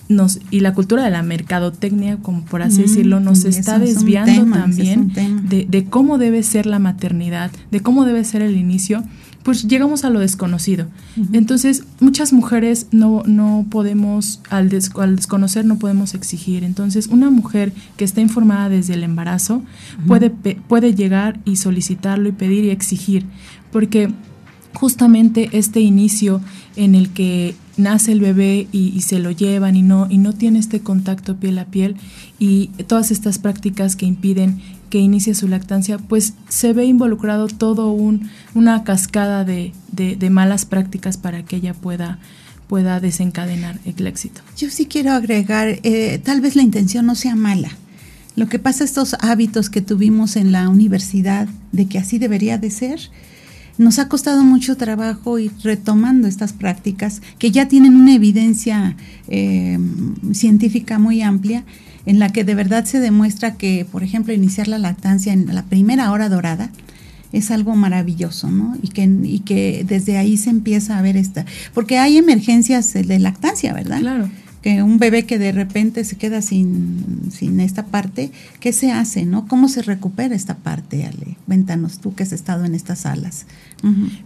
[0.07, 5.11] nos, y la cultura de la mercadotecnia, como por así decirlo, nos está desviando también
[5.49, 9.03] de, de, cómo debe ser la maternidad, de cómo debe ser el inicio
[9.43, 10.87] pues llegamos a lo desconocido.
[11.33, 16.63] Entonces, muchas mujeres no, no podemos, al, al, desconocer, no podemos exigir.
[16.63, 19.63] Entonces, una mujer que está informada desde el embarazo
[20.07, 23.25] puede, puede llegar y solicitarlo y pedir y exigir,
[23.71, 24.13] porque
[24.73, 26.41] justamente este inicio
[26.75, 30.59] en el que nace el bebé y, se lo llevan y no, y no tiene
[30.59, 31.95] este contacto piel a piel
[32.39, 37.91] y todas estas prácticas que impiden que inicie su lactancia, pues se ve involucrado todo
[37.91, 39.73] un, una cascada de,
[40.29, 42.19] malas prácticas para que ella pueda
[42.67, 44.39] pueda desencadenar el éxito.
[44.55, 47.69] Yo sí quiero agregar, eh, tal vez la intención no sea mala.
[48.37, 52.71] Lo que pasa, estos hábitos que tuvimos en la universidad de que así debería de
[52.71, 53.11] ser,
[53.77, 58.95] nos ha costado mucho trabajo ir retomando estas prácticas que ya tienen una evidencia
[59.27, 59.77] eh,
[60.31, 61.65] científica muy amplia
[62.05, 65.63] en la que de verdad se demuestra que, por ejemplo, iniciar la lactancia en la
[65.63, 66.69] primera hora dorada
[67.31, 68.77] es algo maravilloso, ¿no?
[68.81, 73.19] Y que, y que desde ahí se empieza a ver esta, porque hay emergencias de
[73.19, 73.99] lactancia, ¿verdad?
[73.99, 74.29] Claro
[74.61, 79.25] que un bebé que de repente se queda sin, sin esta parte, ¿qué se hace,
[79.25, 79.47] no?
[79.47, 81.37] ¿Cómo se recupera esta parte, Ale?
[81.47, 83.47] Cuéntanos tú que has estado en estas salas.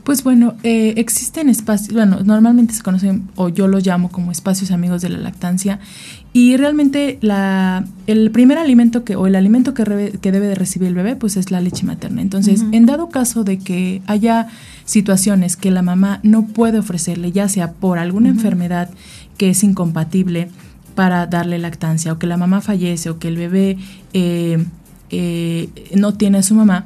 [0.03, 4.71] Pues bueno, eh, existen espacios, bueno, normalmente se conocen, o yo los llamo como espacios
[4.71, 5.79] amigos de la lactancia,
[6.33, 10.89] y realmente la, el primer alimento que, o el alimento que, que debe de recibir
[10.89, 12.21] el bebé, pues es la leche materna.
[12.21, 14.47] Entonces, en dado caso de que haya
[14.83, 18.89] situaciones que la mamá no puede ofrecerle, ya sea por alguna enfermedad,
[19.37, 20.49] que es incompatible
[20.95, 23.77] para darle lactancia o que la mamá fallece o que el bebé
[24.13, 24.65] eh,
[25.09, 26.85] eh, no tiene a su mamá,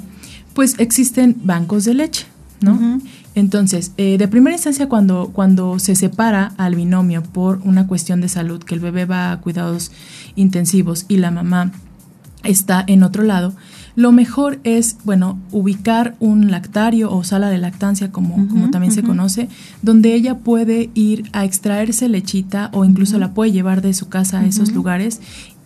[0.53, 2.25] pues existen bancos de leche,
[2.61, 2.99] ¿no?
[3.35, 8.29] Entonces, eh, de primera instancia, cuando, cuando se separa al binomio por una cuestión de
[8.29, 9.91] salud, que el bebé va a cuidados
[10.35, 11.71] intensivos y la mamá
[12.43, 13.53] está en otro lado,
[13.95, 19.03] lo mejor es, bueno, ubicar un lactario o sala de lactancia, como, como también se
[19.03, 19.49] conoce,
[19.81, 24.39] donde ella puede ir a extraerse lechita o incluso la puede llevar de su casa
[24.39, 25.19] a esos lugares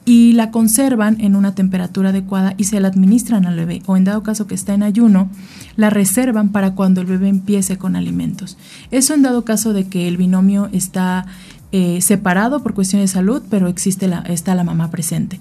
[0.05, 4.03] y la conservan en una temperatura adecuada y se la administran al bebé o en
[4.03, 5.29] dado caso que está en ayuno,
[5.77, 8.57] la reservan para cuando el bebé empiece con alimentos.
[8.91, 11.25] Eso en dado caso de que el binomio está
[11.71, 15.39] eh, separado por cuestiones de salud, pero existe la, está la mamá presente.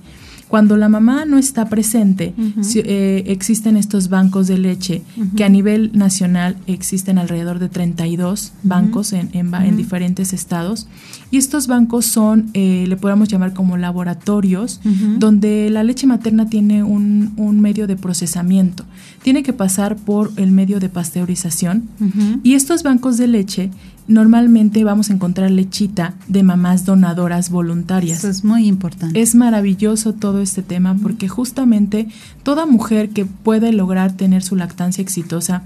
[0.52, 2.34] Cuando la mamá no está presente,
[2.74, 5.00] eh, existen estos bancos de leche
[5.34, 10.88] que a nivel nacional existen alrededor de 32 bancos en, en, diferentes estados.
[11.30, 14.82] Y estos bancos son, eh, le podemos llamar como laboratorios,
[15.18, 18.84] donde la leche materna tiene un, un, medio de procesamiento.
[19.22, 21.88] Tiene que pasar por el medio de pasteurización.
[22.42, 23.70] Y estos bancos de leche
[24.08, 28.18] normalmente vamos a encontrar lechita de mamás donadoras voluntarias.
[28.18, 29.20] Eso es muy importante.
[29.20, 32.08] Es maravilloso todo este tema porque justamente
[32.42, 35.62] toda mujer que puede lograr tener su lactancia exitosa,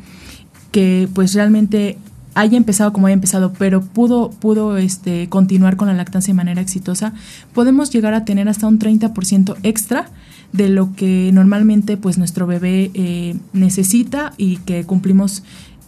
[0.71, 1.99] que pues realmente
[2.35, 6.61] haya empezado como haya empezado, pero pudo, pudo este, continuar con la lactancia de manera
[6.61, 7.15] exitosa,
[7.55, 10.11] podemos llegar a tener hasta un 30% extra
[10.53, 15.45] de lo que normalmente pues nuestro bebé eh, necesita y que cumplimos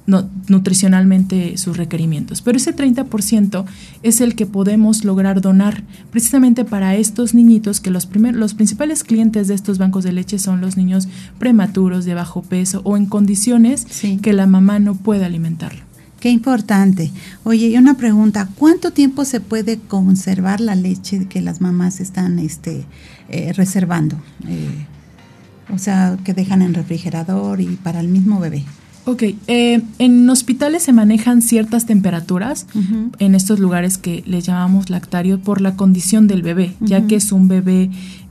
[0.09, 2.41] nutricionalmente sus requerimientos.
[2.41, 3.65] Pero ese 30%
[4.03, 9.05] es el que podemos lograr donar precisamente para estos niñitos que los, primer, los principales
[9.05, 13.07] clientes de estos bancos de leche son los niños prematuros de bajo peso o en
[13.07, 13.87] condiciones
[14.23, 15.83] que la mamá no puede alimentarlo.
[16.21, 17.13] Qué importante.
[17.45, 22.41] Oye, y una pregunta, ¿cuánto tiempo se puede conservar la leche que las mamás están
[22.41, 22.87] este,
[23.29, 24.17] eh, reservando?
[24.49, 24.87] Eh,
[25.73, 28.65] o sea, que dejan en refrigerador y para el mismo bebé.
[29.09, 32.67] Ok, eh, en hospitales se manejan ciertas temperaturas
[33.19, 37.33] en estos lugares que le llamamos lactario por la condición del bebé, ya que es
[37.33, 37.89] un bebé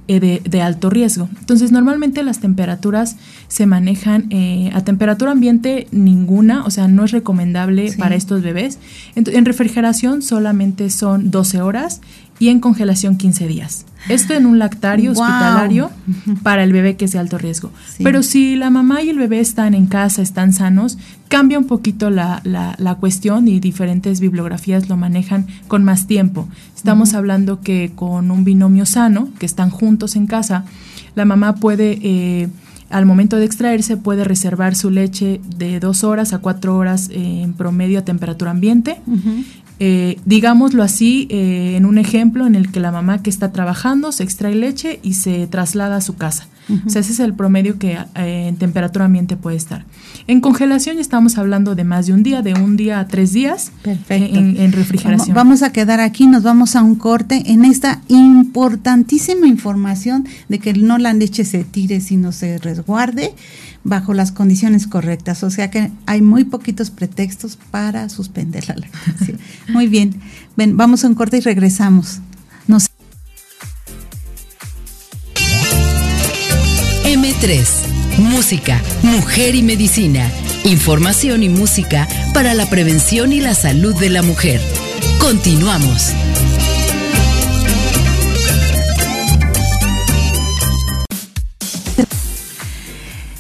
[0.08, 1.30] eh, de, alto riesgo.
[1.40, 3.16] Entonces, normalmente las temperaturas
[3.48, 8.78] se manejan eh, a temperatura ambiente ninguna, o sea, no es recomendable para estos bebés.
[9.16, 12.02] en refrigeración solamente son 12 horas
[12.40, 13.86] y en congelación 15 días.
[14.10, 15.90] Esto en un lactario hospitalario
[16.44, 17.72] para el bebé que es de alto riesgo.
[18.02, 20.98] Pero si la mamá y el bebé están en casa, están sanos,
[21.28, 26.48] cambia un poquito la, la, cuestión y diferentes bibliografías lo manejan con más tiempo.
[26.76, 30.66] Estamos hablando que con un binomio sano, que están juntos en casa,
[31.16, 32.00] la mamá puede...
[32.02, 32.50] Eh,
[32.90, 37.42] al momento de extraerse puede reservar su leche de dos horas a cuatro horas eh,
[37.44, 39.02] en promedio a temperatura ambiente
[39.80, 44.12] eh, digámoslo así, eh, en un ejemplo en el que la mamá que está trabajando
[44.12, 46.48] se extrae leche y se traslada a su casa.
[46.86, 49.86] O sea, ese es el promedio que eh, en temperatura ambiente puede estar.
[50.28, 53.72] En congelación estamos hablando de más de un día, de un día a tres días
[54.10, 55.34] En, refrigeración.
[55.34, 60.74] Vamos, a quedar aquí, nos vamos a un corte en esta importantísima información de que
[60.74, 63.34] no la leche se tire, sino se resguarde
[63.88, 65.44] bajo las condiciones correctas.
[65.44, 69.36] O sea que hay muy poquitos pretextos para suspender la lactancia.
[69.70, 70.22] muy bien.
[70.56, 72.20] Ven, vamos a un corte y regresamos.
[72.68, 72.88] Nos
[77.06, 77.66] M3,
[78.20, 80.30] Música, Mujer y Medicina.
[80.66, 84.60] Información y música para la prevención y la salud de la mujer.
[85.20, 86.14] Continuamos.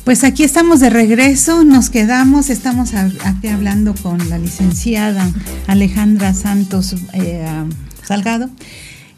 [0.07, 5.29] Pues aquí estamos de regreso, nos quedamos, estamos aquí hablando con la licenciada
[5.67, 7.45] Alejandra Santos eh,
[8.03, 8.49] Salgado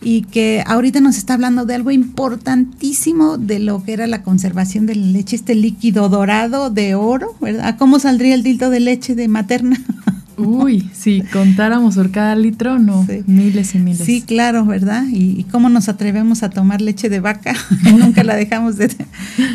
[0.02, 4.88] y que ahorita nos está hablando de algo importantísimo de lo que era la conservación
[4.88, 7.76] de la leche, este líquido dorado de oro, ¿verdad?
[7.78, 9.80] ¿Cómo saldría el dildo de leche de materna?
[10.40, 14.06] Uy, si contáramos por cada litro, no, miles y miles.
[14.06, 15.04] Sí, claro, ¿verdad?
[15.12, 17.56] Y, cómo nos atrevemos a tomar leche de vaca,
[17.98, 18.90] nunca la dejamos de...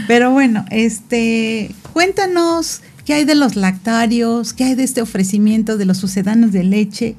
[0.07, 5.85] Pero bueno, este, cuéntanos qué hay de los lactarios, qué hay de este ofrecimiento de
[5.85, 7.17] los sucedanos de leche,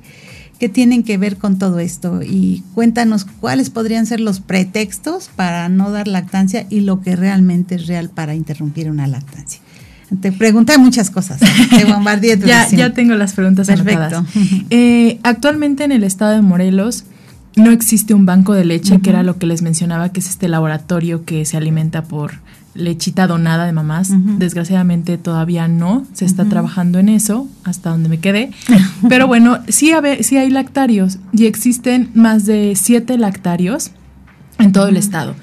[0.59, 5.69] qué tienen que ver con todo esto y cuéntanos cuáles podrían ser los pretextos para
[5.69, 9.61] no dar lactancia y lo que realmente es real para interrumpir una lactancia.
[10.21, 11.39] Te pregunté muchas cosas.
[11.69, 14.25] Te bombardeé ya, ya tengo las preguntas Perfecto.
[14.69, 17.05] Eh, actualmente en el estado de Morelos
[17.55, 20.47] no existe un banco de leche, que era lo que les mencionaba, que es este
[20.47, 22.33] laboratorio que se alimenta por
[22.73, 24.11] lechita donada de mamás.
[24.37, 28.51] Desgraciadamente todavía no, se está trabajando en eso, hasta donde me quedé.
[29.09, 33.91] Pero bueno, sí, sí hay lactarios y existen más de siete lactarios
[34.59, 35.35] en todo el estado.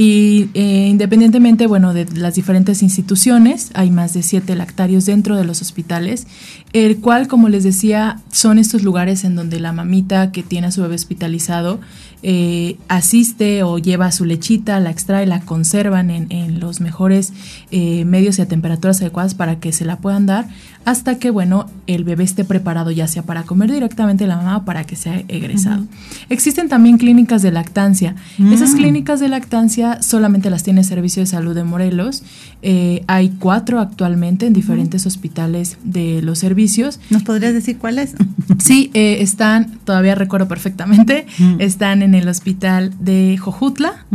[0.00, 5.42] Y eh, independientemente, bueno, de las diferentes instituciones, hay más de siete lactarios dentro de
[5.42, 6.28] los hospitales,
[6.72, 10.70] el cual, como les decía, son estos lugares en donde la mamita que tiene a
[10.70, 11.80] su bebé hospitalizado
[12.22, 17.32] eh, asiste o lleva su lechita, la extrae, la conservan en, en los mejores
[17.72, 20.48] eh, medios y a temperaturas adecuadas para que se la puedan dar
[20.84, 24.64] hasta que, bueno, el bebé esté preparado ya sea para comer directamente la mamá o
[24.64, 25.84] para que sea egresado.
[26.28, 28.14] Existen también clínicas de lactancia.
[28.52, 28.76] Esas mm.
[28.76, 32.22] clínicas de lactancia solamente las tiene Servicio de Salud de Morelos.
[32.62, 37.00] Eh, hay cuatro actualmente en diferentes hospitales de los servicios.
[37.10, 38.14] ¿Nos podrías decir cuáles?
[38.58, 41.26] sí, eh, están, todavía recuerdo perfectamente,
[41.58, 44.06] están en el Hospital de Jojutla,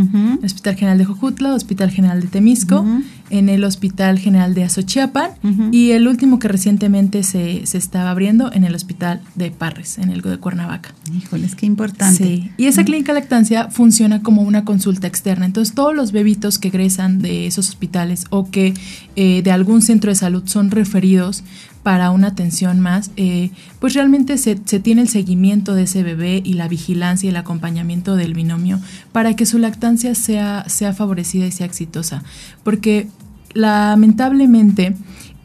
[0.43, 2.85] Hospital General de Jojutla, Hospital General de Temisco,
[3.29, 5.31] en el Hospital General de Azochiapan
[5.71, 10.09] y el último que recientemente se, se, estaba abriendo en el Hospital de Parres, en
[10.09, 10.93] el de Cuernavaca.
[11.15, 12.23] Híjoles, qué importante.
[12.23, 15.45] Sí, y esa clínica lactancia funciona como una consulta externa.
[15.45, 18.73] Entonces, todos los bebitos que egresan de esos hospitales o que
[19.15, 21.43] eh, de algún centro de salud son referidos
[21.83, 26.41] para una atención más, eh, pues realmente se, se, tiene el seguimiento de ese bebé
[26.43, 28.79] y la vigilancia y el acompañamiento del binomio
[29.11, 32.23] para que su lactancia sea, sea favorecida y sea exitosa.
[32.63, 33.07] Porque
[33.53, 34.95] lamentablemente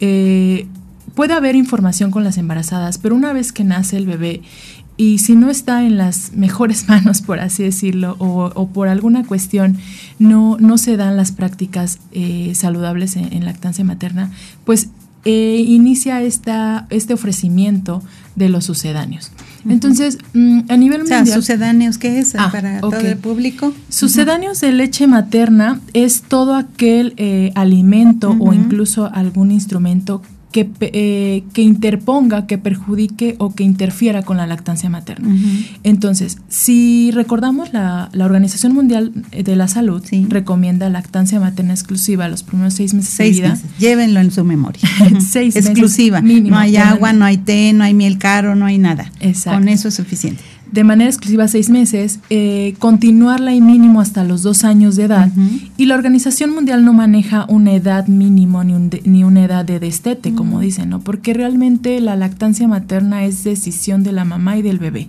[0.01, 0.67] eh,
[1.15, 4.43] puede haber información con las embarazadas, pero una vez que nace el bebé,
[4.97, 9.79] y si no está en las mejores manos, por así decirlo, o, por alguna cuestión
[10.19, 14.31] no, no se dan las prácticas eh, saludables en, lactancia materna,
[14.65, 14.89] pues
[15.25, 18.03] eh, inicia esta, este ofrecimiento
[18.37, 19.33] de los sucedáneos.
[19.69, 21.27] Entonces, mm, a nivel mundial.
[21.27, 23.73] sucedáneos, ¿qué es ah, para todo el público?
[23.89, 30.23] Sucedáneos de leche materna es todo aquel eh, alimento o incluso algún instrumento
[30.53, 35.29] que, eh, que, interponga, que perjudique o que interfiera con la lactancia materna.
[35.83, 42.43] Entonces, si recordamos, la, la, Organización Mundial de la Salud recomienda lactancia materna exclusiva los
[42.43, 43.59] primeros seis meses de vida.
[43.79, 44.83] Llévenlo en su memoria.
[45.31, 46.21] seis exclusiva.
[46.21, 49.13] Mínimo, no hay agua, no hay té, no hay miel caro, no hay nada.
[49.21, 49.59] Exacto.
[49.59, 50.43] Con eso es suficiente
[50.73, 55.31] de manera exclusiva seis meses, eh, continuarla y mínimo hasta los dos años de edad.
[55.77, 60.35] Y la Organización Mundial no maneja una edad mínimo ni, ni una edad de destete,
[60.35, 61.01] como dicen, ¿no?
[61.01, 65.09] Porque realmente la lactancia materna es decisión de la mamá y del bebé.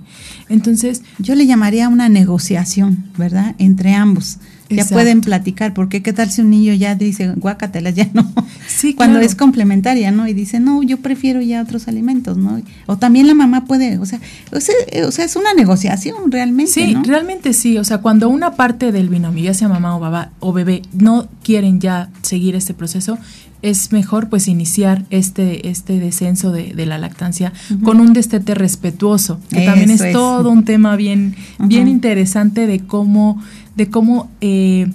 [0.50, 1.04] Entonces...
[1.20, 3.56] Yo le llamaría una negociación, ¿verdad?
[3.58, 4.40] Entre ambos
[4.70, 8.32] ya pueden platicar, porque qué tal si un niño ya dice, guácatela, ya no.
[8.68, 10.28] Sí, Cuando es complementaria, ¿no?
[10.28, 12.62] Y dice, no, yo prefiero ya otros alimentos, ¿no?
[12.86, 14.20] O también la mamá puede, o sea,
[14.52, 16.72] o sea, es una negociación realmente.
[16.72, 17.78] Sí, realmente sí.
[17.78, 21.28] O sea, cuando una parte del binomio, ya sea mamá o, babá, o bebé, no
[21.44, 23.18] quieren ya seguir este proceso,
[23.62, 27.52] es mejor pues iniciar este, este descenso de, la lactancia
[27.84, 33.42] con un destete respetuoso, que también es, todo un tema bien, bien interesante de cómo
[33.76, 34.92] de cómo eh,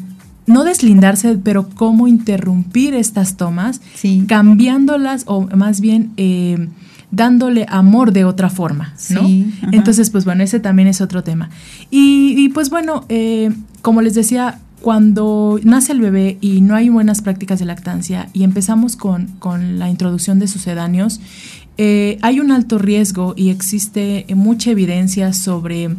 [0.47, 3.81] no deslindarse, pero cómo interrumpir estas tomas,
[4.27, 6.69] cambiándolas o más bien eh,
[7.11, 9.23] dándole amor de otra forma, ¿no?
[9.73, 11.49] Entonces, pues bueno, ese también es otro tema.
[11.91, 13.51] Y, pues bueno, eh,
[13.81, 18.45] como les decía, cuando nace el bebé y no hay buenas prácticas de lactancia y
[18.45, 19.31] empezamos con,
[19.79, 21.23] la introducción de sucedáneos,
[21.79, 25.97] hay un alto riesgo y existe mucha evidencia sobre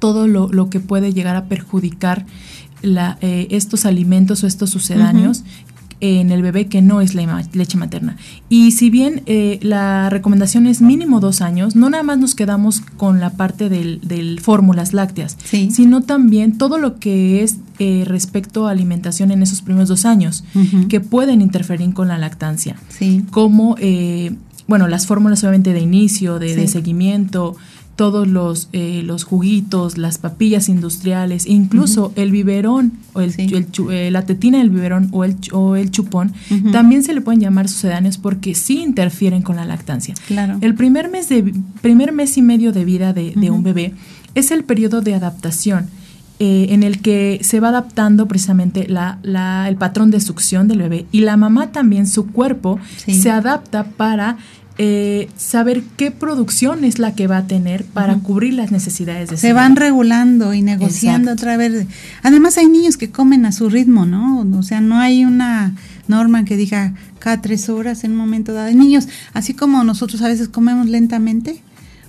[0.00, 2.26] todo lo, que puede llegar a perjudicar
[2.82, 5.44] la, eh, estos alimentos o estos sucedáneos
[6.00, 8.16] en el bebé que no es la leche materna.
[8.48, 12.82] Y si bien eh, la recomendación es mínimo dos años, no nada más nos quedamos
[13.00, 15.38] con la parte del, fórmulas lácteas,
[15.70, 20.44] sino también todo lo que es eh, respecto a alimentación en esos primeros dos años,
[20.90, 22.76] que pueden interferir con la lactancia,
[23.30, 23.76] como,
[24.68, 27.56] bueno, las fórmulas obviamente de inicio, de, de seguimiento,
[28.00, 34.22] todos los, eh, los juguitos, las papillas industriales, incluso el biberón o el, eh, la
[34.22, 36.32] tetina del biberón o el, o el chupón,
[36.72, 40.14] también se le pueden llamar sucedáneos porque sí interfieren con la lactancia.
[40.28, 40.56] Claro.
[40.62, 43.92] El primer mes, de, primer mes y medio de vida de, un bebé
[44.34, 45.90] es el periodo de adaptación.
[46.42, 50.78] Eh, en el que se va adaptando precisamente la, la, el patrón de succión del
[50.78, 54.38] bebé y la mamá también, su cuerpo, se adapta para
[54.82, 59.36] eh, saber qué producción es la que va a tener para cubrir las necesidades de
[59.36, 61.86] Se van regulando y negociando otra vez.
[62.22, 64.40] Además hay niños que comen a su ritmo, ¿no?
[64.58, 65.74] O sea, no hay una
[66.08, 68.72] norma que diga cada tres horas en un momento dado.
[68.72, 71.60] Niños, así como nosotros a veces comemos lentamente,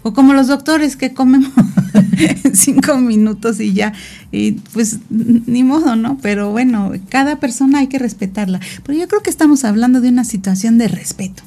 [0.03, 1.51] o como los doctores que comemos
[2.53, 3.91] cinco minutos y ya,
[4.31, 6.17] y pues ni modo, ¿no?
[6.21, 8.61] Pero bueno, cada persona hay que respetarla.
[8.85, 11.43] Pero yo creo que estamos hablando de una situación de respeto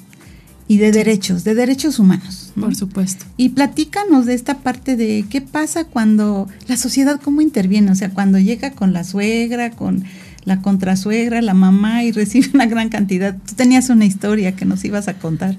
[0.66, 2.52] y de derechos, de derechos humanos.
[2.58, 3.26] Por supuesto.
[3.36, 8.10] Y platícanos de esta parte de qué pasa cuando la sociedad, cómo interviene, o sea,
[8.10, 10.04] cuando llega con la suegra, con
[10.44, 13.36] la contrasuegra, la mamá y recibe una gran cantidad.
[13.46, 15.56] Tú tenías una historia que nos ibas a contar.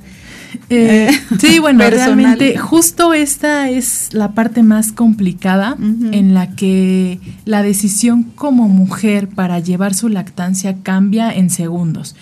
[0.69, 7.61] Eh, sí, bueno, realmente justo esta es la parte más complicada en la que la
[7.61, 12.15] decisión como mujer para llevar su lactancia cambia en segundos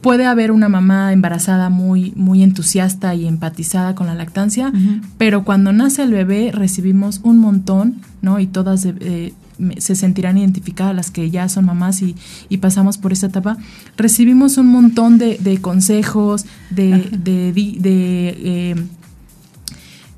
[0.00, 4.72] puede haber una mamá embarazada muy, muy entusiasta y empatizada con la lactancia,
[5.18, 8.38] pero cuando nace el bebé recibimos un montón, ¿no?
[8.38, 9.32] Y todas eh,
[9.78, 12.14] se sentirán identificadas las que ya son mamás y,
[12.58, 13.56] pasamos por esa etapa,
[13.96, 17.52] recibimos un montón de, consejos, de, de,
[17.88, 18.74] eh,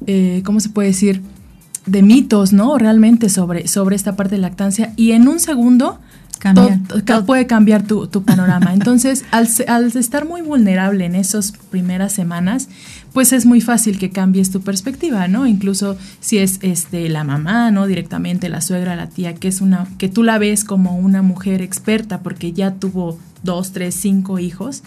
[0.07, 1.23] eh, ¿cómo se puede decir?
[1.87, 2.77] De mitos, ¿no?
[2.79, 4.93] Realmente sobre, sobre esta parte de lactancia.
[4.97, 6.01] Y en un segundo
[7.27, 8.73] puede cambiar tu, panorama.
[8.73, 12.69] Entonces, al, al, estar muy vulnerable en esas primeras semanas,
[13.13, 15.47] pues es muy fácil que cambies tu perspectiva, ¿no?
[15.47, 17.87] Incluso si es este la mamá, ¿no?
[17.87, 21.63] Directamente la suegra, la tía, que es una, que tú la ves como una mujer
[21.63, 24.83] experta porque ya tuvo dos, tres, cinco hijos.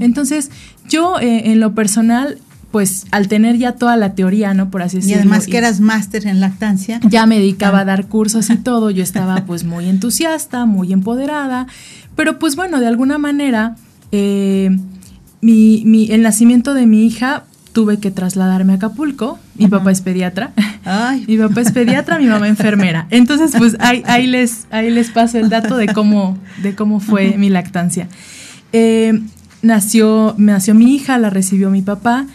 [0.00, 0.50] Entonces,
[0.88, 2.38] yo eh, en lo personal
[2.74, 4.68] pues al tener ya toda la teoría, ¿no?
[4.68, 5.18] Por así decirlo.
[5.18, 6.98] Y además que eras máster en lactancia.
[7.08, 7.84] Ya me dedicaba a ah.
[7.84, 11.68] dar cursos y todo, yo estaba pues muy entusiasta, muy empoderada,
[12.16, 13.76] pero pues bueno, de alguna manera,
[14.10, 14.76] eh,
[15.40, 19.38] mi, mi, el nacimiento de mi hija tuve que trasladarme a Acapulco.
[19.54, 20.50] Mi papá es pediatra.
[21.28, 23.06] mi papá es pediatra, mi mamá enfermera.
[23.10, 27.38] Entonces, pues ahí, ahí, les, ahí les paso el dato de cómo, de cómo fue
[27.38, 28.08] mi lactancia.
[28.72, 29.20] Eh,
[29.62, 32.26] nació, nació mi hija, la recibió mi papá.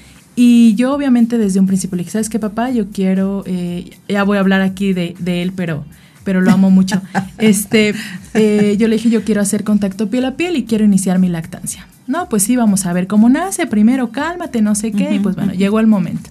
[0.42, 2.72] Y yo obviamente desde un principio le dije, ¿sabes qué, papá?
[2.72, 5.84] Yo quiero, eh, ya voy a hablar aquí de, de, él, pero,
[6.24, 7.02] pero lo amo mucho.
[7.40, 7.94] este,
[8.36, 11.28] eh, yo le dije, yo quiero hacer contacto piel a piel y quiero iniciar mi
[11.28, 11.90] lactancia.
[12.08, 15.36] No, pues sí, vamos a ver cómo nace, primero cálmate, no sé qué, y pues
[15.36, 16.30] bueno, llegó el momento.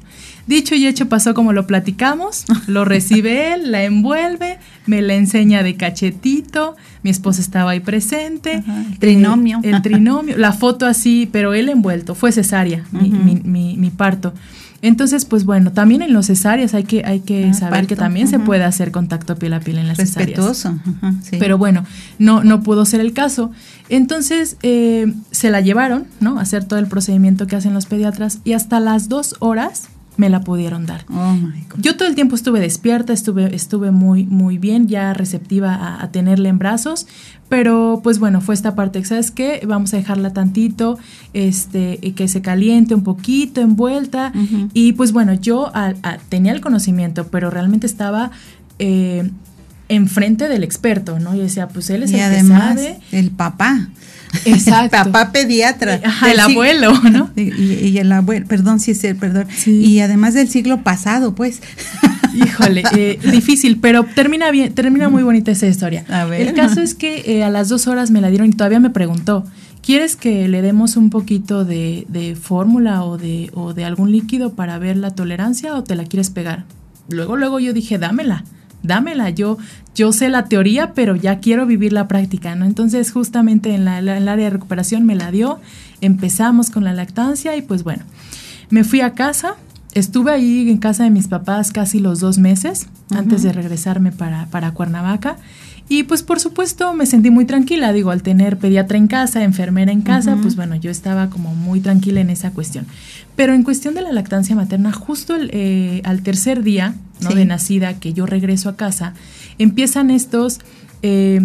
[0.49, 5.63] Dicho y hecho pasó como lo platicamos, lo recibe él, la envuelve, me la enseña
[5.63, 8.65] de cachetito, mi esposa estaba ahí presente.
[8.67, 9.61] el trinomio.
[9.63, 14.33] el trinomio, la foto así, pero él envuelto, fue cesárea, mi, parto.
[14.81, 18.27] Entonces, pues bueno, también en los cesáreas hay que, hay que ah, saber que también
[18.27, 20.79] se puede hacer contacto piel a piel en las Respetuoso.
[20.79, 21.27] cesáreas.
[21.39, 21.85] Pero bueno,
[22.19, 23.51] no, no pudo ser el caso.
[23.91, 26.39] Entonces, eh, se la llevaron, ¿no?
[26.39, 29.89] A hacer todo el procedimiento que hacen los pediatras y hasta las dos horas
[30.19, 31.07] me la pudieron dar.
[31.11, 31.37] Oh
[31.79, 36.49] Yo todo el tiempo estuve despierta, estuve, estuve muy, muy bien, ya receptiva a, tenerla
[36.49, 37.07] en brazos,
[37.49, 39.63] pero pues bueno, fue esta parte, ¿sabes qué?
[39.67, 40.99] Vamos a dejarla tantito,
[41.35, 44.33] este, que se caliente un poquito, envuelta,
[44.75, 45.71] y pues bueno, yo
[46.29, 48.31] tenía el conocimiento, pero realmente estaba...
[48.81, 49.31] Eh,
[49.91, 51.35] enfrente del experto, ¿no?
[51.35, 53.01] Y decía, pues él es el además, que sabe.
[53.11, 53.89] El papá.
[54.45, 54.97] Exacto.
[54.97, 55.97] Papá pediatra.
[55.97, 57.31] Eh, el abuelo, ¿no?
[57.37, 59.47] Y, el abuelo, perdón, sí, sí, perdón.
[59.67, 61.61] Y además del siglo pasado, pues.
[62.35, 66.05] Híjole, eh, difícil, pero termina bien, termina muy bonita esa historia.
[66.09, 66.49] A ver.
[66.49, 68.91] El caso es que eh, a las dos horas me la dieron y todavía me
[68.91, 69.45] preguntó,
[69.83, 74.53] ¿quieres que le demos un poquito de, de fórmula o de, o de algún líquido
[74.53, 76.65] para ver la tolerancia o te la quieres pegar?
[77.09, 78.45] Luego, luego yo dije, dámela
[78.83, 79.59] dámela, yo,
[79.95, 82.65] yo sé la teoría, pero ya quiero vivir la práctica, ¿no?
[82.65, 85.61] Entonces, justamente en, la, el área de recuperación me la dio,
[86.01, 88.05] empezamos con la lactancia y pues bueno,
[88.71, 89.57] me fui a casa,
[89.95, 94.47] estuve ahí en casa de mis papás casi los dos meses antes de regresarme para,
[94.47, 95.37] para Cuernavaca.
[95.89, 99.91] Y pues por supuesto me sentí muy tranquila, digo, al tener pediatra en casa, enfermera
[99.91, 102.87] en casa, pues bueno, yo estaba como muy tranquila en esa cuestión.
[103.37, 107.31] Pero en cuestión de la lactancia materna, justo eh, al tercer día ¿no?
[107.31, 109.15] de nacida que yo regreso a casa,
[109.59, 110.61] empiezan estos...
[111.03, 111.41] Eh,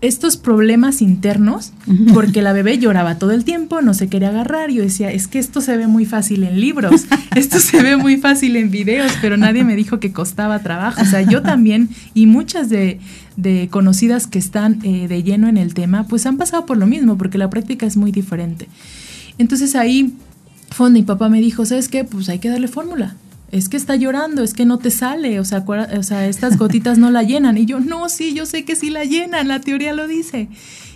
[0.00, 1.72] estos problemas internos,
[2.12, 4.70] porque la bebé lloraba todo el tiempo, no se quería agarrar.
[4.70, 8.16] Yo decía, es que esto se ve muy fácil en libros, esto se ve muy
[8.16, 11.00] fácil en videos, pero nadie me dijo que costaba trabajo.
[11.02, 13.00] O sea, yo también, y muchas de,
[13.70, 17.16] conocidas que están eh, de lleno en el tema, pues han pasado por lo mismo,
[17.16, 18.68] porque la práctica es muy diferente.
[19.38, 20.14] Entonces ahí
[20.70, 22.04] Fonda y papá me dijo, ¿sabes qué?
[22.04, 23.16] Pues hay que darle fórmula.
[23.50, 27.22] Es que está llorando, es que no te sale, o sea, estas gotitas no la
[27.22, 27.58] llenan.
[27.58, 30.48] Y yo, no, sí, yo sé que sí la llenan, la teoría lo dice.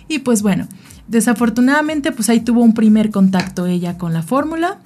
[0.07, 0.67] Y pues bueno,
[1.07, 4.79] desafortunadamente, pues ahí tuvo un primer contacto ella con la fórmula,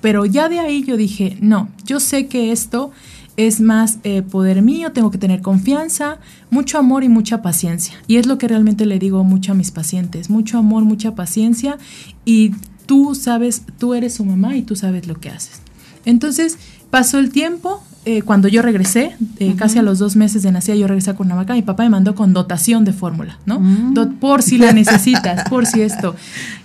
[0.00, 2.90] pero ya de ahí yo dije, no, yo sé que esto
[3.36, 6.18] es más eh, poder mío, tengo que tener confianza,
[6.50, 7.94] mucho amor y mucha paciencia.
[8.06, 11.78] Y es lo que realmente le digo mucho a mis pacientes, mucho amor, mucha paciencia
[12.24, 12.52] y
[12.86, 15.62] tú sabes, tú eres su mamá y tú sabes lo que haces.
[16.04, 16.58] Entonces,
[16.92, 20.74] pasó el tiempo, eh, cuando yo regresé, eh, casi a los dos meses de nacida,
[20.74, 23.60] yo regresé a Cuernavaca, mi papá me mandó con dotación de fórmula, ¿no?
[23.60, 24.18] Mm.
[24.20, 26.14] por si la necesitas, por si esto.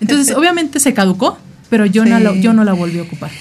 [0.02, 1.38] Entonces, obviamente se caducó,
[1.70, 3.32] pero yo, no, yo no la volví a ocupar.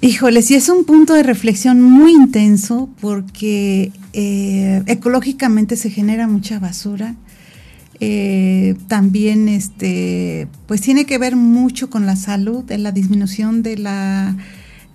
[0.00, 6.58] Híjole, sí es un punto de reflexión muy intenso porque eh, ecológicamente se genera mucha
[6.58, 7.14] basura
[8.04, 13.78] eh, también este, pues tiene que ver mucho con la salud, en la disminución de
[13.78, 14.36] la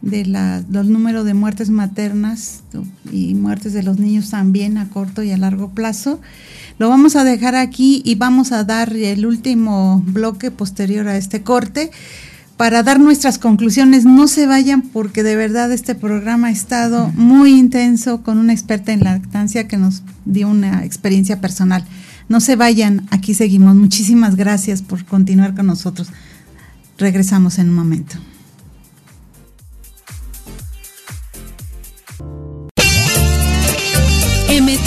[0.01, 2.61] de la, los números de muertes maternas
[3.11, 6.19] y muertes de los niños también a corto y a largo plazo.
[6.79, 11.41] Lo vamos a dejar aquí y vamos a dar el último bloque posterior a este
[11.41, 11.91] corte
[12.57, 14.05] para dar nuestras conclusiones.
[14.05, 18.91] No se vayan porque de verdad este programa ha estado muy intenso con una experta
[18.91, 21.83] en lactancia que nos dio una experiencia personal.
[22.29, 23.75] No se vayan, aquí seguimos.
[23.75, 26.09] Muchísimas gracias por continuar con nosotros.
[26.97, 28.17] Regresamos en un momento.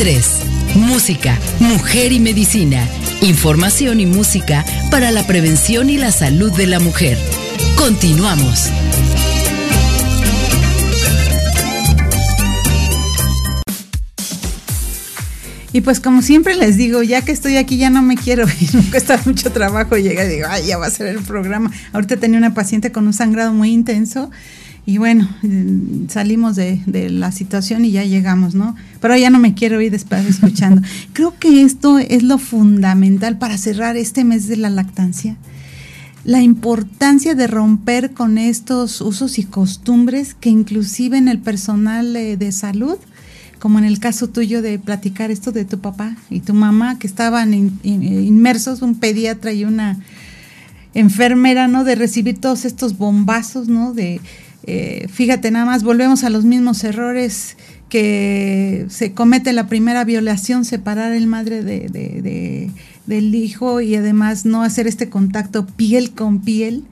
[0.00, 2.88] M3, Música, Mujer y Medicina.
[3.20, 7.18] Información y música para la prevención y la salud de la mujer.
[7.76, 8.70] Continuamos.
[15.72, 18.74] Y pues como siempre les digo, ya que estoy aquí ya no me quiero ir,
[18.74, 21.70] me cuesta mucho trabajo llegar y digo, ay, ya va a ser el programa.
[21.92, 24.30] Ahorita tenía una paciente con un sangrado muy intenso
[24.90, 25.28] y bueno,
[26.08, 28.74] salimos de, la situación y ya llegamos, ¿no?
[29.00, 30.82] Pero ya no me quiero ir después escuchando.
[31.12, 35.36] Creo que esto es lo fundamental para cerrar este mes de la lactancia.
[36.24, 42.50] la importancia de romper con estos usos y costumbres que inclusive en el personal de
[42.50, 42.98] salud,
[43.60, 47.06] como en el caso tuyo de platicar esto de tu papá y tu mamá, que
[47.06, 50.00] estaban inmersos, un pediatra y una
[50.94, 51.84] enfermera, ¿no?
[51.84, 53.94] De recibir todos estos bombazos, ¿no?
[53.94, 54.20] De,
[54.64, 57.56] eh, fíjate, nada más volvemos a los mismos errores
[57.88, 62.70] que se comete la primera violación, separar el madre de,
[63.06, 66.84] del hijo y además no hacer este contacto piel con piel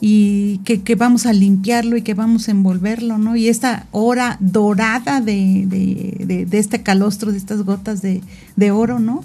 [0.00, 3.36] y que, vamos a limpiarlo y que vamos a envolverlo, ¿no?
[3.36, 9.24] Y esta hora dorada de, de este calostro, de estas gotas de, oro, ¿no?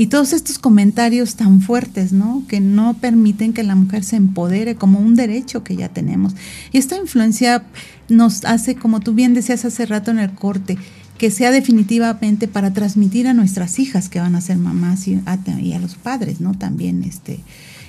[0.00, 2.42] Y todos estos comentarios tan fuertes, ¿no?
[2.48, 6.34] Que no permiten que la mujer se empodere como un derecho que ya tenemos.
[6.72, 7.64] Y esta influencia
[8.08, 10.78] nos hace, como tú bien decías hace rato en el corte,
[11.18, 15.38] que sea definitivamente para transmitir a nuestras hijas que van a ser mamás y a,
[15.60, 16.54] y a los padres, ¿no?
[16.54, 17.40] También, este,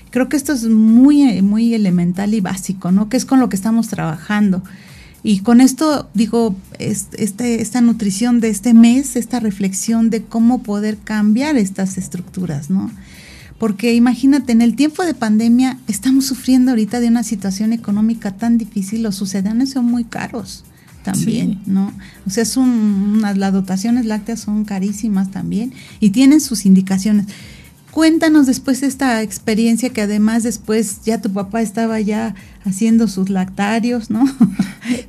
[0.09, 3.07] creo que esto es muy, muy elemental y básico, ¿no?
[3.07, 4.64] Que es con lo que estamos trabajando.
[5.24, 10.98] Y con esto digo, este, esta nutrición de este mes, esta reflexión de cómo poder
[10.98, 12.90] cambiar estas estructuras, ¿no?
[13.60, 18.58] Porque imagínate, en el tiempo de pandemia estamos sufriendo ahorita de una situación económica tan
[18.58, 20.64] difícil, los sucedáneos son muy caros
[21.04, 21.94] también, ¿no?
[22.26, 27.28] O sea, son, las dotaciones lácteas son carísimas también y tienen sus indicaciones.
[27.92, 32.34] Cuéntanos después de esta experiencia que además después ya tu papá estaba ya
[32.66, 34.26] haciendo sus lactarios, ¿no?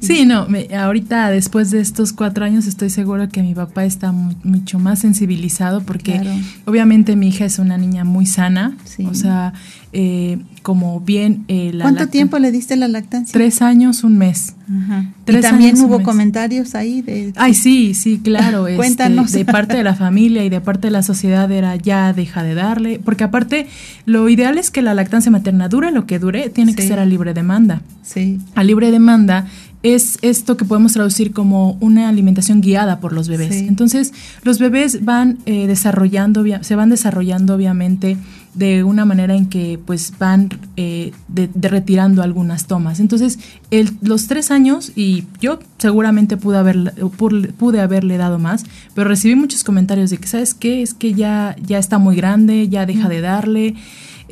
[0.00, 0.46] Sí, no,
[0.76, 5.82] ahorita después de estos cuatro años estoy segura que mi papá está mucho más sensibilizado
[5.82, 6.20] porque
[6.66, 8.76] obviamente mi hija es una niña muy sana,
[9.09, 9.55] o sea,
[9.94, 11.44] eh, como bien...
[11.48, 13.32] Eh, ¿Cuánto tiempo le diste la lactancia?
[13.32, 14.55] Tres años, un mes.
[15.26, 17.32] ¿Y también hubo comentarios ahí de...
[17.36, 18.66] Ay, sí, sí, claro.
[18.72, 19.32] Este, Cuéntanos.
[19.32, 22.55] de parte de la familia y de parte de la sociedad era ya deja de
[22.55, 23.66] darle, porque aparte
[24.07, 27.05] lo ideal es que la lactancia materna dure lo que dure, tiene que ser a
[27.05, 27.82] libre demanda.
[28.03, 28.40] Sí.
[28.55, 29.47] A libre demanda
[29.82, 33.57] es esto que podemos traducir como una alimentación guiada por los bebés.
[33.57, 34.12] Entonces,
[34.45, 38.16] los bebés van eh, desarrollando, se van desarrollando obviamente
[38.55, 43.01] de una manera en que pues van eh, de, retirando algunas tomas.
[43.01, 43.40] Entonces,
[44.03, 46.95] los tres años, y yo seguramente pude, haber,
[47.59, 48.64] pude haberle dado más,
[48.95, 50.82] pero recibí muchos comentarios de que, ¿sabes qué?
[50.82, 53.74] Es que ya, ya está muy grande, ya deja de darle.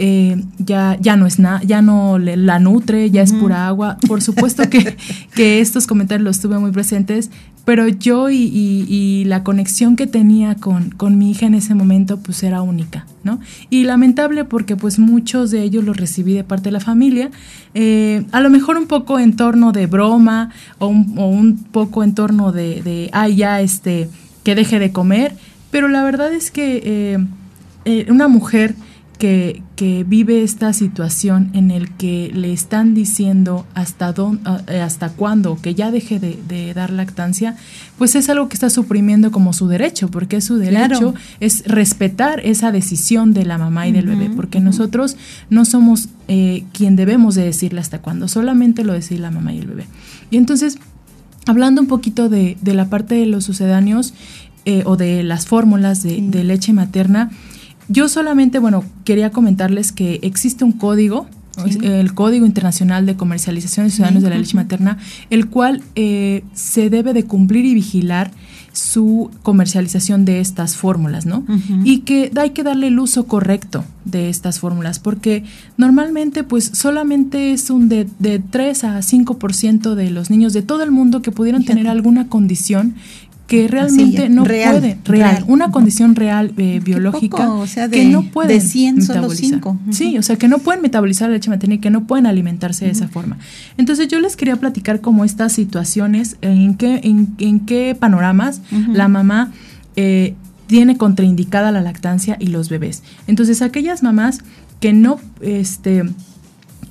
[0.03, 3.99] Eh, ya, ya no es nada, ya no la nutre, ya es pura agua.
[4.09, 4.97] Por supuesto que,
[5.35, 7.31] que, estos comentarios los tuve muy presentes,
[7.67, 12.43] pero yo y, la conexión que tenía con, con, mi hija en ese momento pues
[12.43, 13.41] era única, ¿no?
[13.69, 17.31] Y lamentable porque pues muchos de ellos los recibí de parte de la familia,
[17.75, 20.49] eh, a lo mejor un poco en torno de broma
[20.79, 24.09] o un, poco en torno de, de, ay, ya, este,
[24.45, 25.37] que deje de comer,
[25.71, 26.81] pero la verdad es que
[27.85, 28.75] eh, una mujer
[29.21, 29.63] que,
[30.07, 35.75] vive esta situación en el que le están diciendo hasta, dónde, eh, hasta cuándo, que
[35.75, 37.57] ya deje de, dar lactancia,
[37.99, 42.41] pues es algo que está suprimiendo como su derecho, porque es su derecho, es respetar
[42.41, 45.17] esa decisión de la mamá y del bebé, porque nosotros
[45.51, 49.59] no somos eh, quien debemos de decirle hasta cuándo, solamente lo decide la mamá y
[49.59, 49.87] el bebé.
[50.31, 50.79] Y entonces,
[51.47, 54.15] hablando un poquito de, la parte de los sucedáneos
[54.65, 57.31] eh, o de las fórmulas de, de leche materna,
[57.91, 61.27] yo solamente, bueno, quería comentarles que existe un código,
[61.83, 64.97] el Código Internacional de Comercialización de Ciudadanos de la Leche Materna,
[65.29, 68.31] el cual eh, se debe de cumplir y vigilar
[68.73, 71.45] su comercialización de estas fórmulas, ¿no?
[71.85, 75.43] Y que hay que darle el uso correcto de estas fórmulas, porque
[75.77, 80.85] normalmente pues solamente es un de, de 3 a 5% de los niños de todo
[80.85, 82.95] el mundo que pudieran tener alguna condición
[83.51, 88.23] que realmente no puede, real, una condición real eh, biológica o sea, de, que no
[88.23, 89.77] pueden de 100 solo 5.
[89.91, 92.85] Sí, o sea, que no pueden metabolizar la leche materna y que no pueden alimentarse
[92.85, 93.39] de esa forma.
[93.77, 98.61] Entonces yo les quería platicar como estas situaciones, en qué, en, qué panoramas
[98.93, 99.51] la mamá
[99.97, 100.37] eh,
[100.69, 103.03] tiene contraindicada la lactancia y los bebés.
[103.27, 104.45] Entonces aquellas mamás
[104.79, 106.05] que no, este,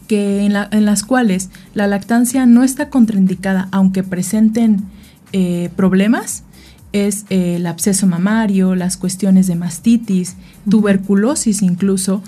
[0.10, 4.84] que en, la, en las cuales la lactancia no está contraindicada, aunque presenten
[5.32, 6.44] eh, problemas,
[6.92, 10.36] es eh, el absceso mamario, las cuestiones de mastitis,
[10.70, 12.24] tuberculosis incluso.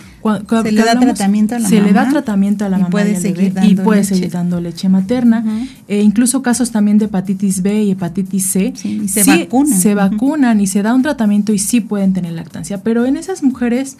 [0.64, 1.88] se le da tratamiento a la se mamá.
[1.88, 5.43] le da tratamiento a la y mamá puede seguir y puede seguir dando leche materna.
[5.88, 8.74] e incluso casos también de hepatitis B y hepatitis C.
[8.84, 9.80] y se vacunan.
[9.80, 12.84] Se vacunan y se da un tratamiento y sí pueden tener lactancia.
[12.84, 13.97] Pero en esas mujeres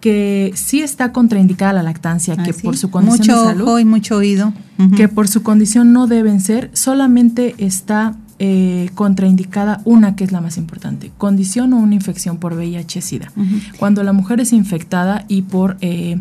[0.00, 3.84] que sí está contraindicada la lactancia, que por su condición mucho de salud, ojo y
[3.86, 4.52] mucho oído,
[4.96, 10.40] que por su condición no deben ser, solamente está eh, contraindicada una que es la
[10.40, 13.32] más importante, condición o una infección por VIH-Sida.
[13.78, 15.76] Cuando la mujer es infectada y por...
[15.80, 16.18] Eh,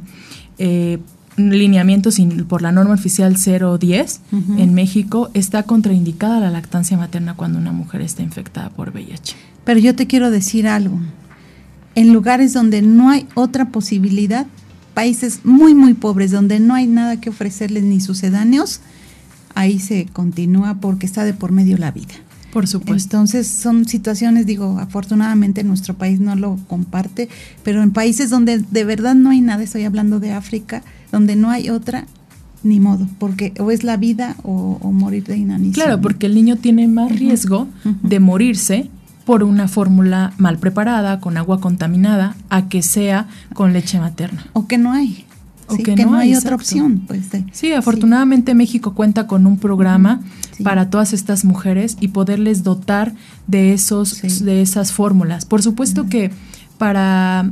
[0.57, 0.99] eh,
[1.35, 7.71] lineamientos por la norma oficial 010 en México está contraindicada la lactancia materna cuando una
[7.71, 9.35] mujer está infectada por VIH.
[9.63, 10.99] Pero yo te quiero decir algo.
[11.95, 14.45] En lugares donde no hay otra posibilidad,
[14.93, 18.81] países muy muy pobres donde no hay nada que ofrecerles ni sucedáneos,
[19.55, 22.13] ahí se continúa porque está de por medio la vida.
[22.53, 23.17] Por supuesto.
[23.17, 27.27] Entonces son situaciones, digo, afortunadamente nuestro país no lo comparte,
[27.63, 31.49] pero en países donde de verdad no hay nada, estoy hablando de África, donde no
[31.49, 32.05] hay otra,
[32.61, 35.73] ni modo, porque o es la vida o, morir de inanición.
[35.73, 37.67] Claro, porque el niño tiene más riesgo
[38.03, 38.89] de morirse
[39.25, 44.45] por una fórmula mal preparada, con agua contaminada, a que sea con leche materna.
[44.53, 45.25] O que no hay.
[45.73, 47.03] O que, no, hay, otra opción.
[47.07, 50.21] Pues, sí, afortunadamente México cuenta con un programa
[50.63, 53.13] para todas estas mujeres y poderles dotar
[53.47, 55.45] de, esos, de esas fórmulas.
[55.45, 56.31] Por supuesto que
[56.77, 57.51] para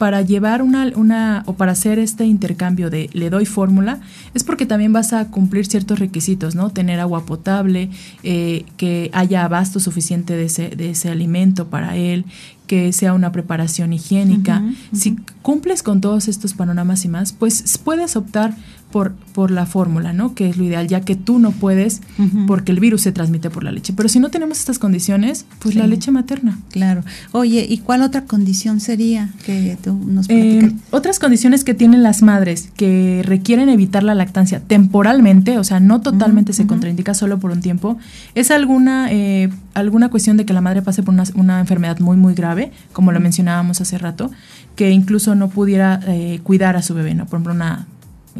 [0.00, 4.00] para llevar una, una o para hacer este intercambio de le doy fórmula,
[4.32, 6.70] es porque también vas a cumplir ciertos requisitos, ¿no?
[6.70, 7.90] Tener agua potable,
[8.22, 12.24] eh, que haya abasto suficiente de ese, de ese alimento para él,
[12.70, 14.62] que sea una preparación higiénica.
[14.92, 18.54] Si cumples con todos estos panoramas y más, pues puedes optar
[18.90, 20.34] por, por la fórmula, ¿no?
[20.34, 22.00] Que es lo ideal, ya que tú no puedes
[22.46, 23.92] porque el virus se transmite por la leche.
[23.92, 26.58] Pero si no tenemos estas condiciones, pues la leche materna.
[26.70, 27.02] Claro.
[27.32, 32.22] Oye, ¿y cuál otra condición sería que tú nos eh, Otras condiciones que tienen las
[32.22, 37.50] madres que requieren evitar la lactancia temporalmente, o sea, no totalmente se contraindica solo por
[37.52, 37.98] un tiempo,
[38.34, 42.16] es alguna, eh, alguna cuestión de que la madre pase por una, una enfermedad muy,
[42.16, 44.30] muy grave, como lo mencionábamos hace rato,
[44.74, 47.26] que incluso no pudiera eh, cuidar a su bebé, ¿no?
[47.26, 47.86] Por ejemplo, una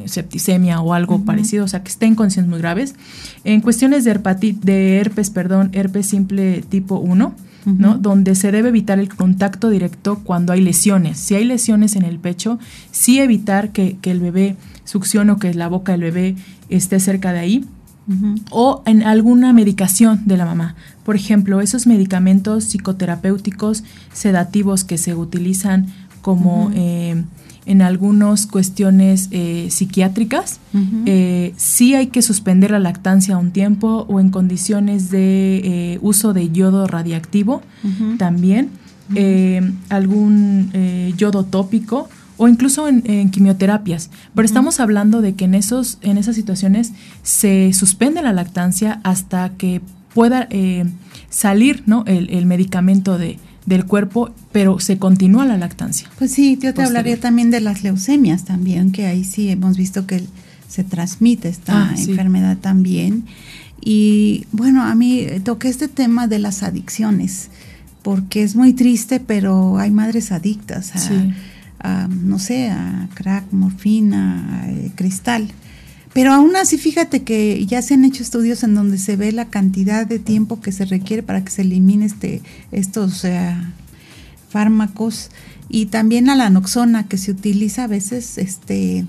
[0.07, 2.95] septicemia o algo parecido, o sea, que esté en condiciones muy graves.
[3.45, 7.34] En cuestiones de, de herpes, perdón, herpes simple tipo 1,
[7.66, 7.99] ¿no?
[7.99, 11.18] Donde se debe evitar el contacto directo cuando hay lesiones.
[11.18, 12.59] Si hay lesiones en el pecho,
[12.91, 16.36] sí evitar que, el bebé succione o que la boca del bebé
[16.68, 17.64] esté cerca de ahí.
[18.51, 20.74] O en alguna medicación de la mamá.
[21.05, 25.86] Por ejemplo, esos medicamentos psicoterapéuticos sedativos que se utilizan
[26.20, 26.72] como
[27.70, 30.58] en algunas cuestiones eh, psiquiátricas.
[31.06, 36.32] Eh, sí hay que suspender la lactancia un tiempo o en condiciones de eh, uso
[36.32, 37.62] de yodo radiactivo
[38.18, 38.70] también,
[39.88, 40.72] algún
[41.16, 42.08] yodo tópico
[42.38, 44.10] o incluso en, quimioterapias.
[44.34, 46.92] Pero estamos hablando de que en, esos, en esas situaciones
[47.22, 49.80] se suspende la lactancia hasta que
[50.12, 50.48] pueda
[51.28, 52.02] salir ¿no?
[52.06, 56.08] el medicamento de, del cuerpo, pero se continúa la lactancia.
[56.18, 60.06] Pues sí, yo te hablaría también de las leucemias también, que ahí sí hemos visto
[60.06, 60.24] que
[60.68, 63.26] se transmite esta ah, enfermedad también.
[63.80, 67.48] Y bueno, a mí toqué este tema de las adicciones,
[68.02, 70.92] porque es muy triste, pero hay madres adictas
[71.82, 75.48] a, no sé, a crack, morfina, a, eh, cristal.
[76.12, 79.46] Pero aún así, fíjate que ya se han hecho estudios en donde se ve la
[79.46, 82.42] cantidad de tiempo que se requiere para que se elimine este,
[82.72, 83.54] estos eh,
[84.48, 85.30] fármacos.
[85.68, 89.06] Y también a la noxona que se utiliza a veces este,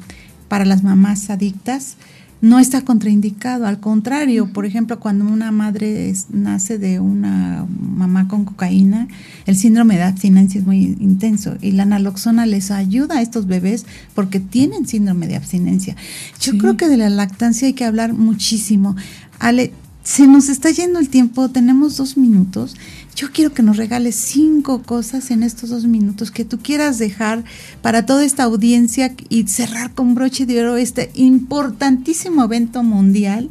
[0.48, 1.98] para las mamás adictas
[2.42, 8.46] no está contraindicado, al contrario, por ejemplo, cuando una madre nace de una mamá con
[8.46, 9.08] cocaína,
[9.46, 13.86] el síndrome de abstinencia es muy intenso y la naloxona les ayuda a estos bebés
[14.16, 15.96] porque tienen síndrome de abstinencia.
[16.40, 18.96] Yo creo que de la lactancia hay que hablar muchísimo.
[19.38, 19.72] Ale,
[20.04, 22.76] se nos está yendo el tiempo, tenemos dos minutos.
[23.16, 27.44] Yo quiero que nos regales cinco cosas en estos dos minutos que tú quieras dejar
[27.82, 33.50] para toda esta audiencia y cerrar con broche de oro este importantísimo evento mundial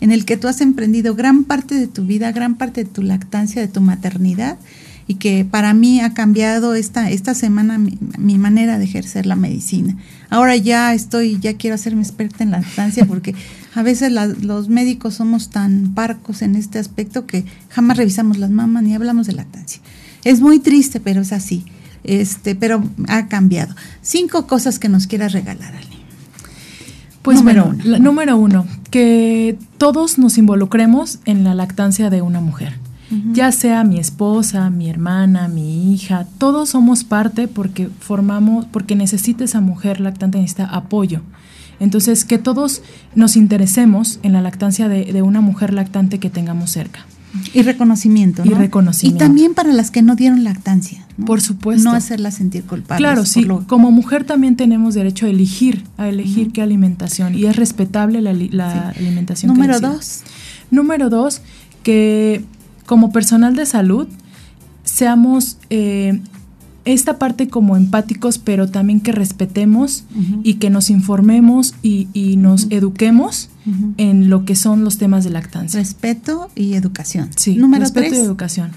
[0.00, 3.02] en el que tú has emprendido gran parte de tu vida, gran parte de tu
[3.02, 4.58] lactancia, de tu maternidad
[5.06, 9.96] y que para mí ha cambiado esta, esta semana mi, manera de ejercer la medicina.
[10.30, 13.34] Ahora ya estoy, ya quiero hacerme experta en lactancia porque
[13.74, 18.82] a veces los médicos somos tan parcos en este aspecto que jamás revisamos las mamas
[18.82, 19.80] ni hablamos de lactancia.
[20.24, 21.64] Es muy triste, pero es así.
[22.04, 23.74] Este, pero ha cambiado.
[24.02, 25.86] Cinco cosas que nos quieras regalar, Ali.
[27.22, 27.98] Pues número uno.
[27.98, 32.74] número uno, que todos nos involucremos en la lactancia de una mujer
[33.32, 39.44] ya sea mi esposa, mi hermana, mi hija, todos somos parte porque formamos, porque necesita
[39.44, 41.20] esa mujer lactante, necesita apoyo.
[41.80, 42.82] Entonces, que todos
[43.14, 47.06] nos interesemos en la lactancia de, una mujer lactante que tengamos cerca.
[47.54, 48.42] Y reconocimiento.
[48.44, 49.24] Y reconocimiento.
[49.24, 51.06] Y también para las que no dieron lactancia.
[51.24, 51.88] Por supuesto.
[51.88, 53.02] No hacerla sentir culpable.
[53.02, 53.46] Claro, sí.
[53.66, 57.34] Como mujer también tenemos derecho a elegir, a elegir qué alimentación.
[57.34, 59.52] Y es respetable la, la alimentación.
[59.52, 60.20] Número dos.
[60.70, 61.40] Número dos,
[61.82, 62.44] que
[62.86, 64.08] como personal de salud
[64.84, 66.20] seamos, eh,
[66.84, 70.04] esta parte como empáticos, pero también que respetemos
[70.42, 72.08] y que nos informemos y,
[72.38, 73.50] nos eduquemos
[73.96, 75.78] en lo que son los temas de lactancia.
[75.78, 77.30] Respeto y educación.
[77.36, 78.72] Sí, Número respeto y educación.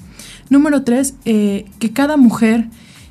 [0.49, 2.67] Número tres, eh, que cada mujer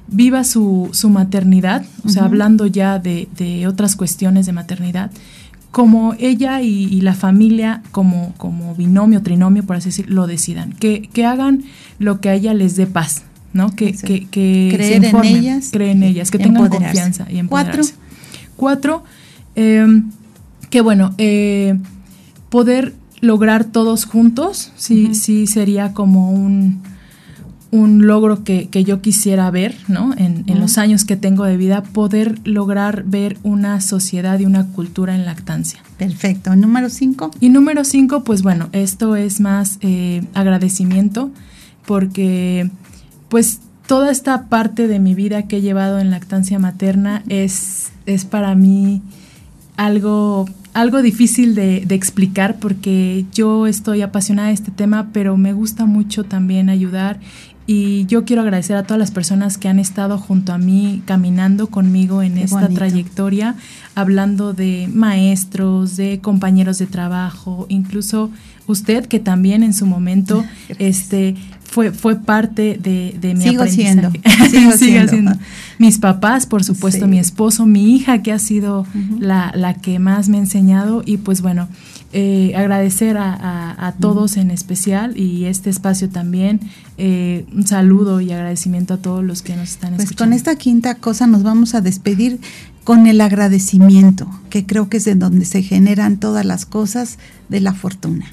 [0.06, 5.10] viva su, su maternidad, o sea, hablando ya de, de, otras cuestiones de maternidad,
[5.70, 10.72] como ella y, la familia, como, como binomio, trinomio, por así decirlo, lo decidan.
[10.72, 11.64] Que, que hagan
[11.98, 13.24] lo que a ella les dé paz,
[13.54, 13.74] ¿no?
[13.74, 15.68] Que, que, que Creer se informen, en ellas.
[15.72, 17.94] Creen en ellas, que tengan confianza y empoderarse.
[18.56, 19.00] Cuatro.
[19.00, 19.04] Cuatro,
[19.54, 20.10] em,
[20.68, 21.78] que bueno, eh,
[22.50, 26.82] poder lograr todos juntos, sí, sí sería como un
[27.74, 30.14] un logro que, yo quisiera ver, ¿no?
[30.16, 35.16] En, los años que tengo de vida, poder lograr ver una sociedad y una cultura
[35.16, 35.80] en lactancia.
[35.98, 36.54] Perfecto.
[36.54, 37.32] ¿Número cinco?
[37.40, 41.32] Y número cinco, pues bueno, esto es más eh, agradecimiento
[41.84, 42.70] porque
[43.34, 43.58] pues
[43.88, 48.54] toda esta parte de mi vida que he llevado en lactancia materna es, es para
[48.54, 49.02] mí
[49.76, 55.52] algo algo difícil de, de, explicar porque yo estoy apasionada de este tema, pero me
[55.52, 57.18] gusta mucho también ayudar
[57.66, 61.68] y yo quiero agradecer a todas las personas que han estado junto a mí, caminando
[61.68, 63.56] conmigo en esta trayectoria,
[63.94, 68.30] hablando de maestros, de compañeros de trabajo, incluso
[68.66, 70.44] usted que también en su momento
[70.78, 71.36] este
[71.74, 74.20] fue, fue parte de, de mi Sigo aprendizaje.
[74.48, 74.76] Siendo.
[74.78, 75.32] Sigo siendo.
[75.78, 78.86] Mis papás, por supuesto, mi esposo, mi hija, que ha sido
[79.18, 81.02] la, la que más me ha enseñado.
[81.04, 81.66] Y pues bueno,
[82.12, 86.60] eh, agradecer a, todos en especial y este espacio también.
[86.96, 90.30] Eh, un saludo y agradecimiento a todos los que nos están pues escuchando.
[90.30, 92.38] Con esta quinta cosa nos vamos a despedir
[92.84, 97.18] con el agradecimiento, que creo que es de donde se generan todas las cosas
[97.48, 98.26] de la fortuna.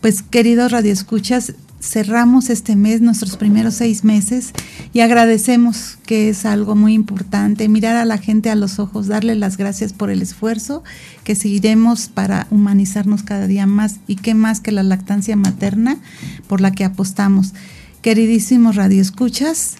[0.00, 4.52] Pues queridos radioescuchas, cerramos este mes, nuestros primeros seis meses,
[4.92, 9.34] y agradecemos que es algo muy importante, mirar a la gente a los ojos, darle
[9.34, 10.82] las gracias por el esfuerzo
[11.24, 15.98] que seguiremos para humanizarnos cada día más y qué más que la lactancia materna
[16.48, 17.54] por la que apostamos.
[18.02, 19.76] Queridísimos radioescuchas,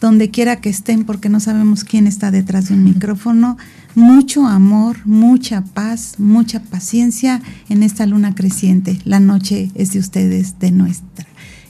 [0.00, 3.56] donde quiera que estén, porque no sabemos quién está detrás de un micrófono,
[3.94, 8.98] mucho amor, mucha paz, mucha paciencia en esta luna creciente.
[9.04, 11.27] La noche es de ustedes, de nuestra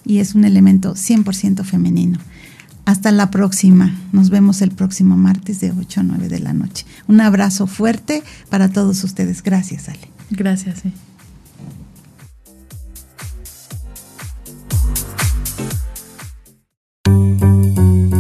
[0.09, 2.19] y es un elemento 100% femenino.
[2.87, 3.95] Hasta la próxima.
[4.13, 6.87] Nos vemos el próximo martes de 8 a 9 de la noche.
[7.07, 9.43] Un abrazo fuerte para todos ustedes.
[9.43, 10.09] Gracias, Ale.
[10.31, 10.81] Gracias.
[10.83, 10.93] Sí.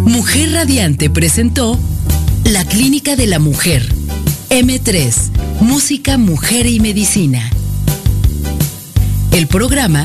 [0.05, 1.79] Mujer Radiante presentó
[2.45, 3.89] La Clínica de la Mujer.
[4.51, 7.51] M3, Música, Mujer y Medicina.
[9.33, 10.05] El programa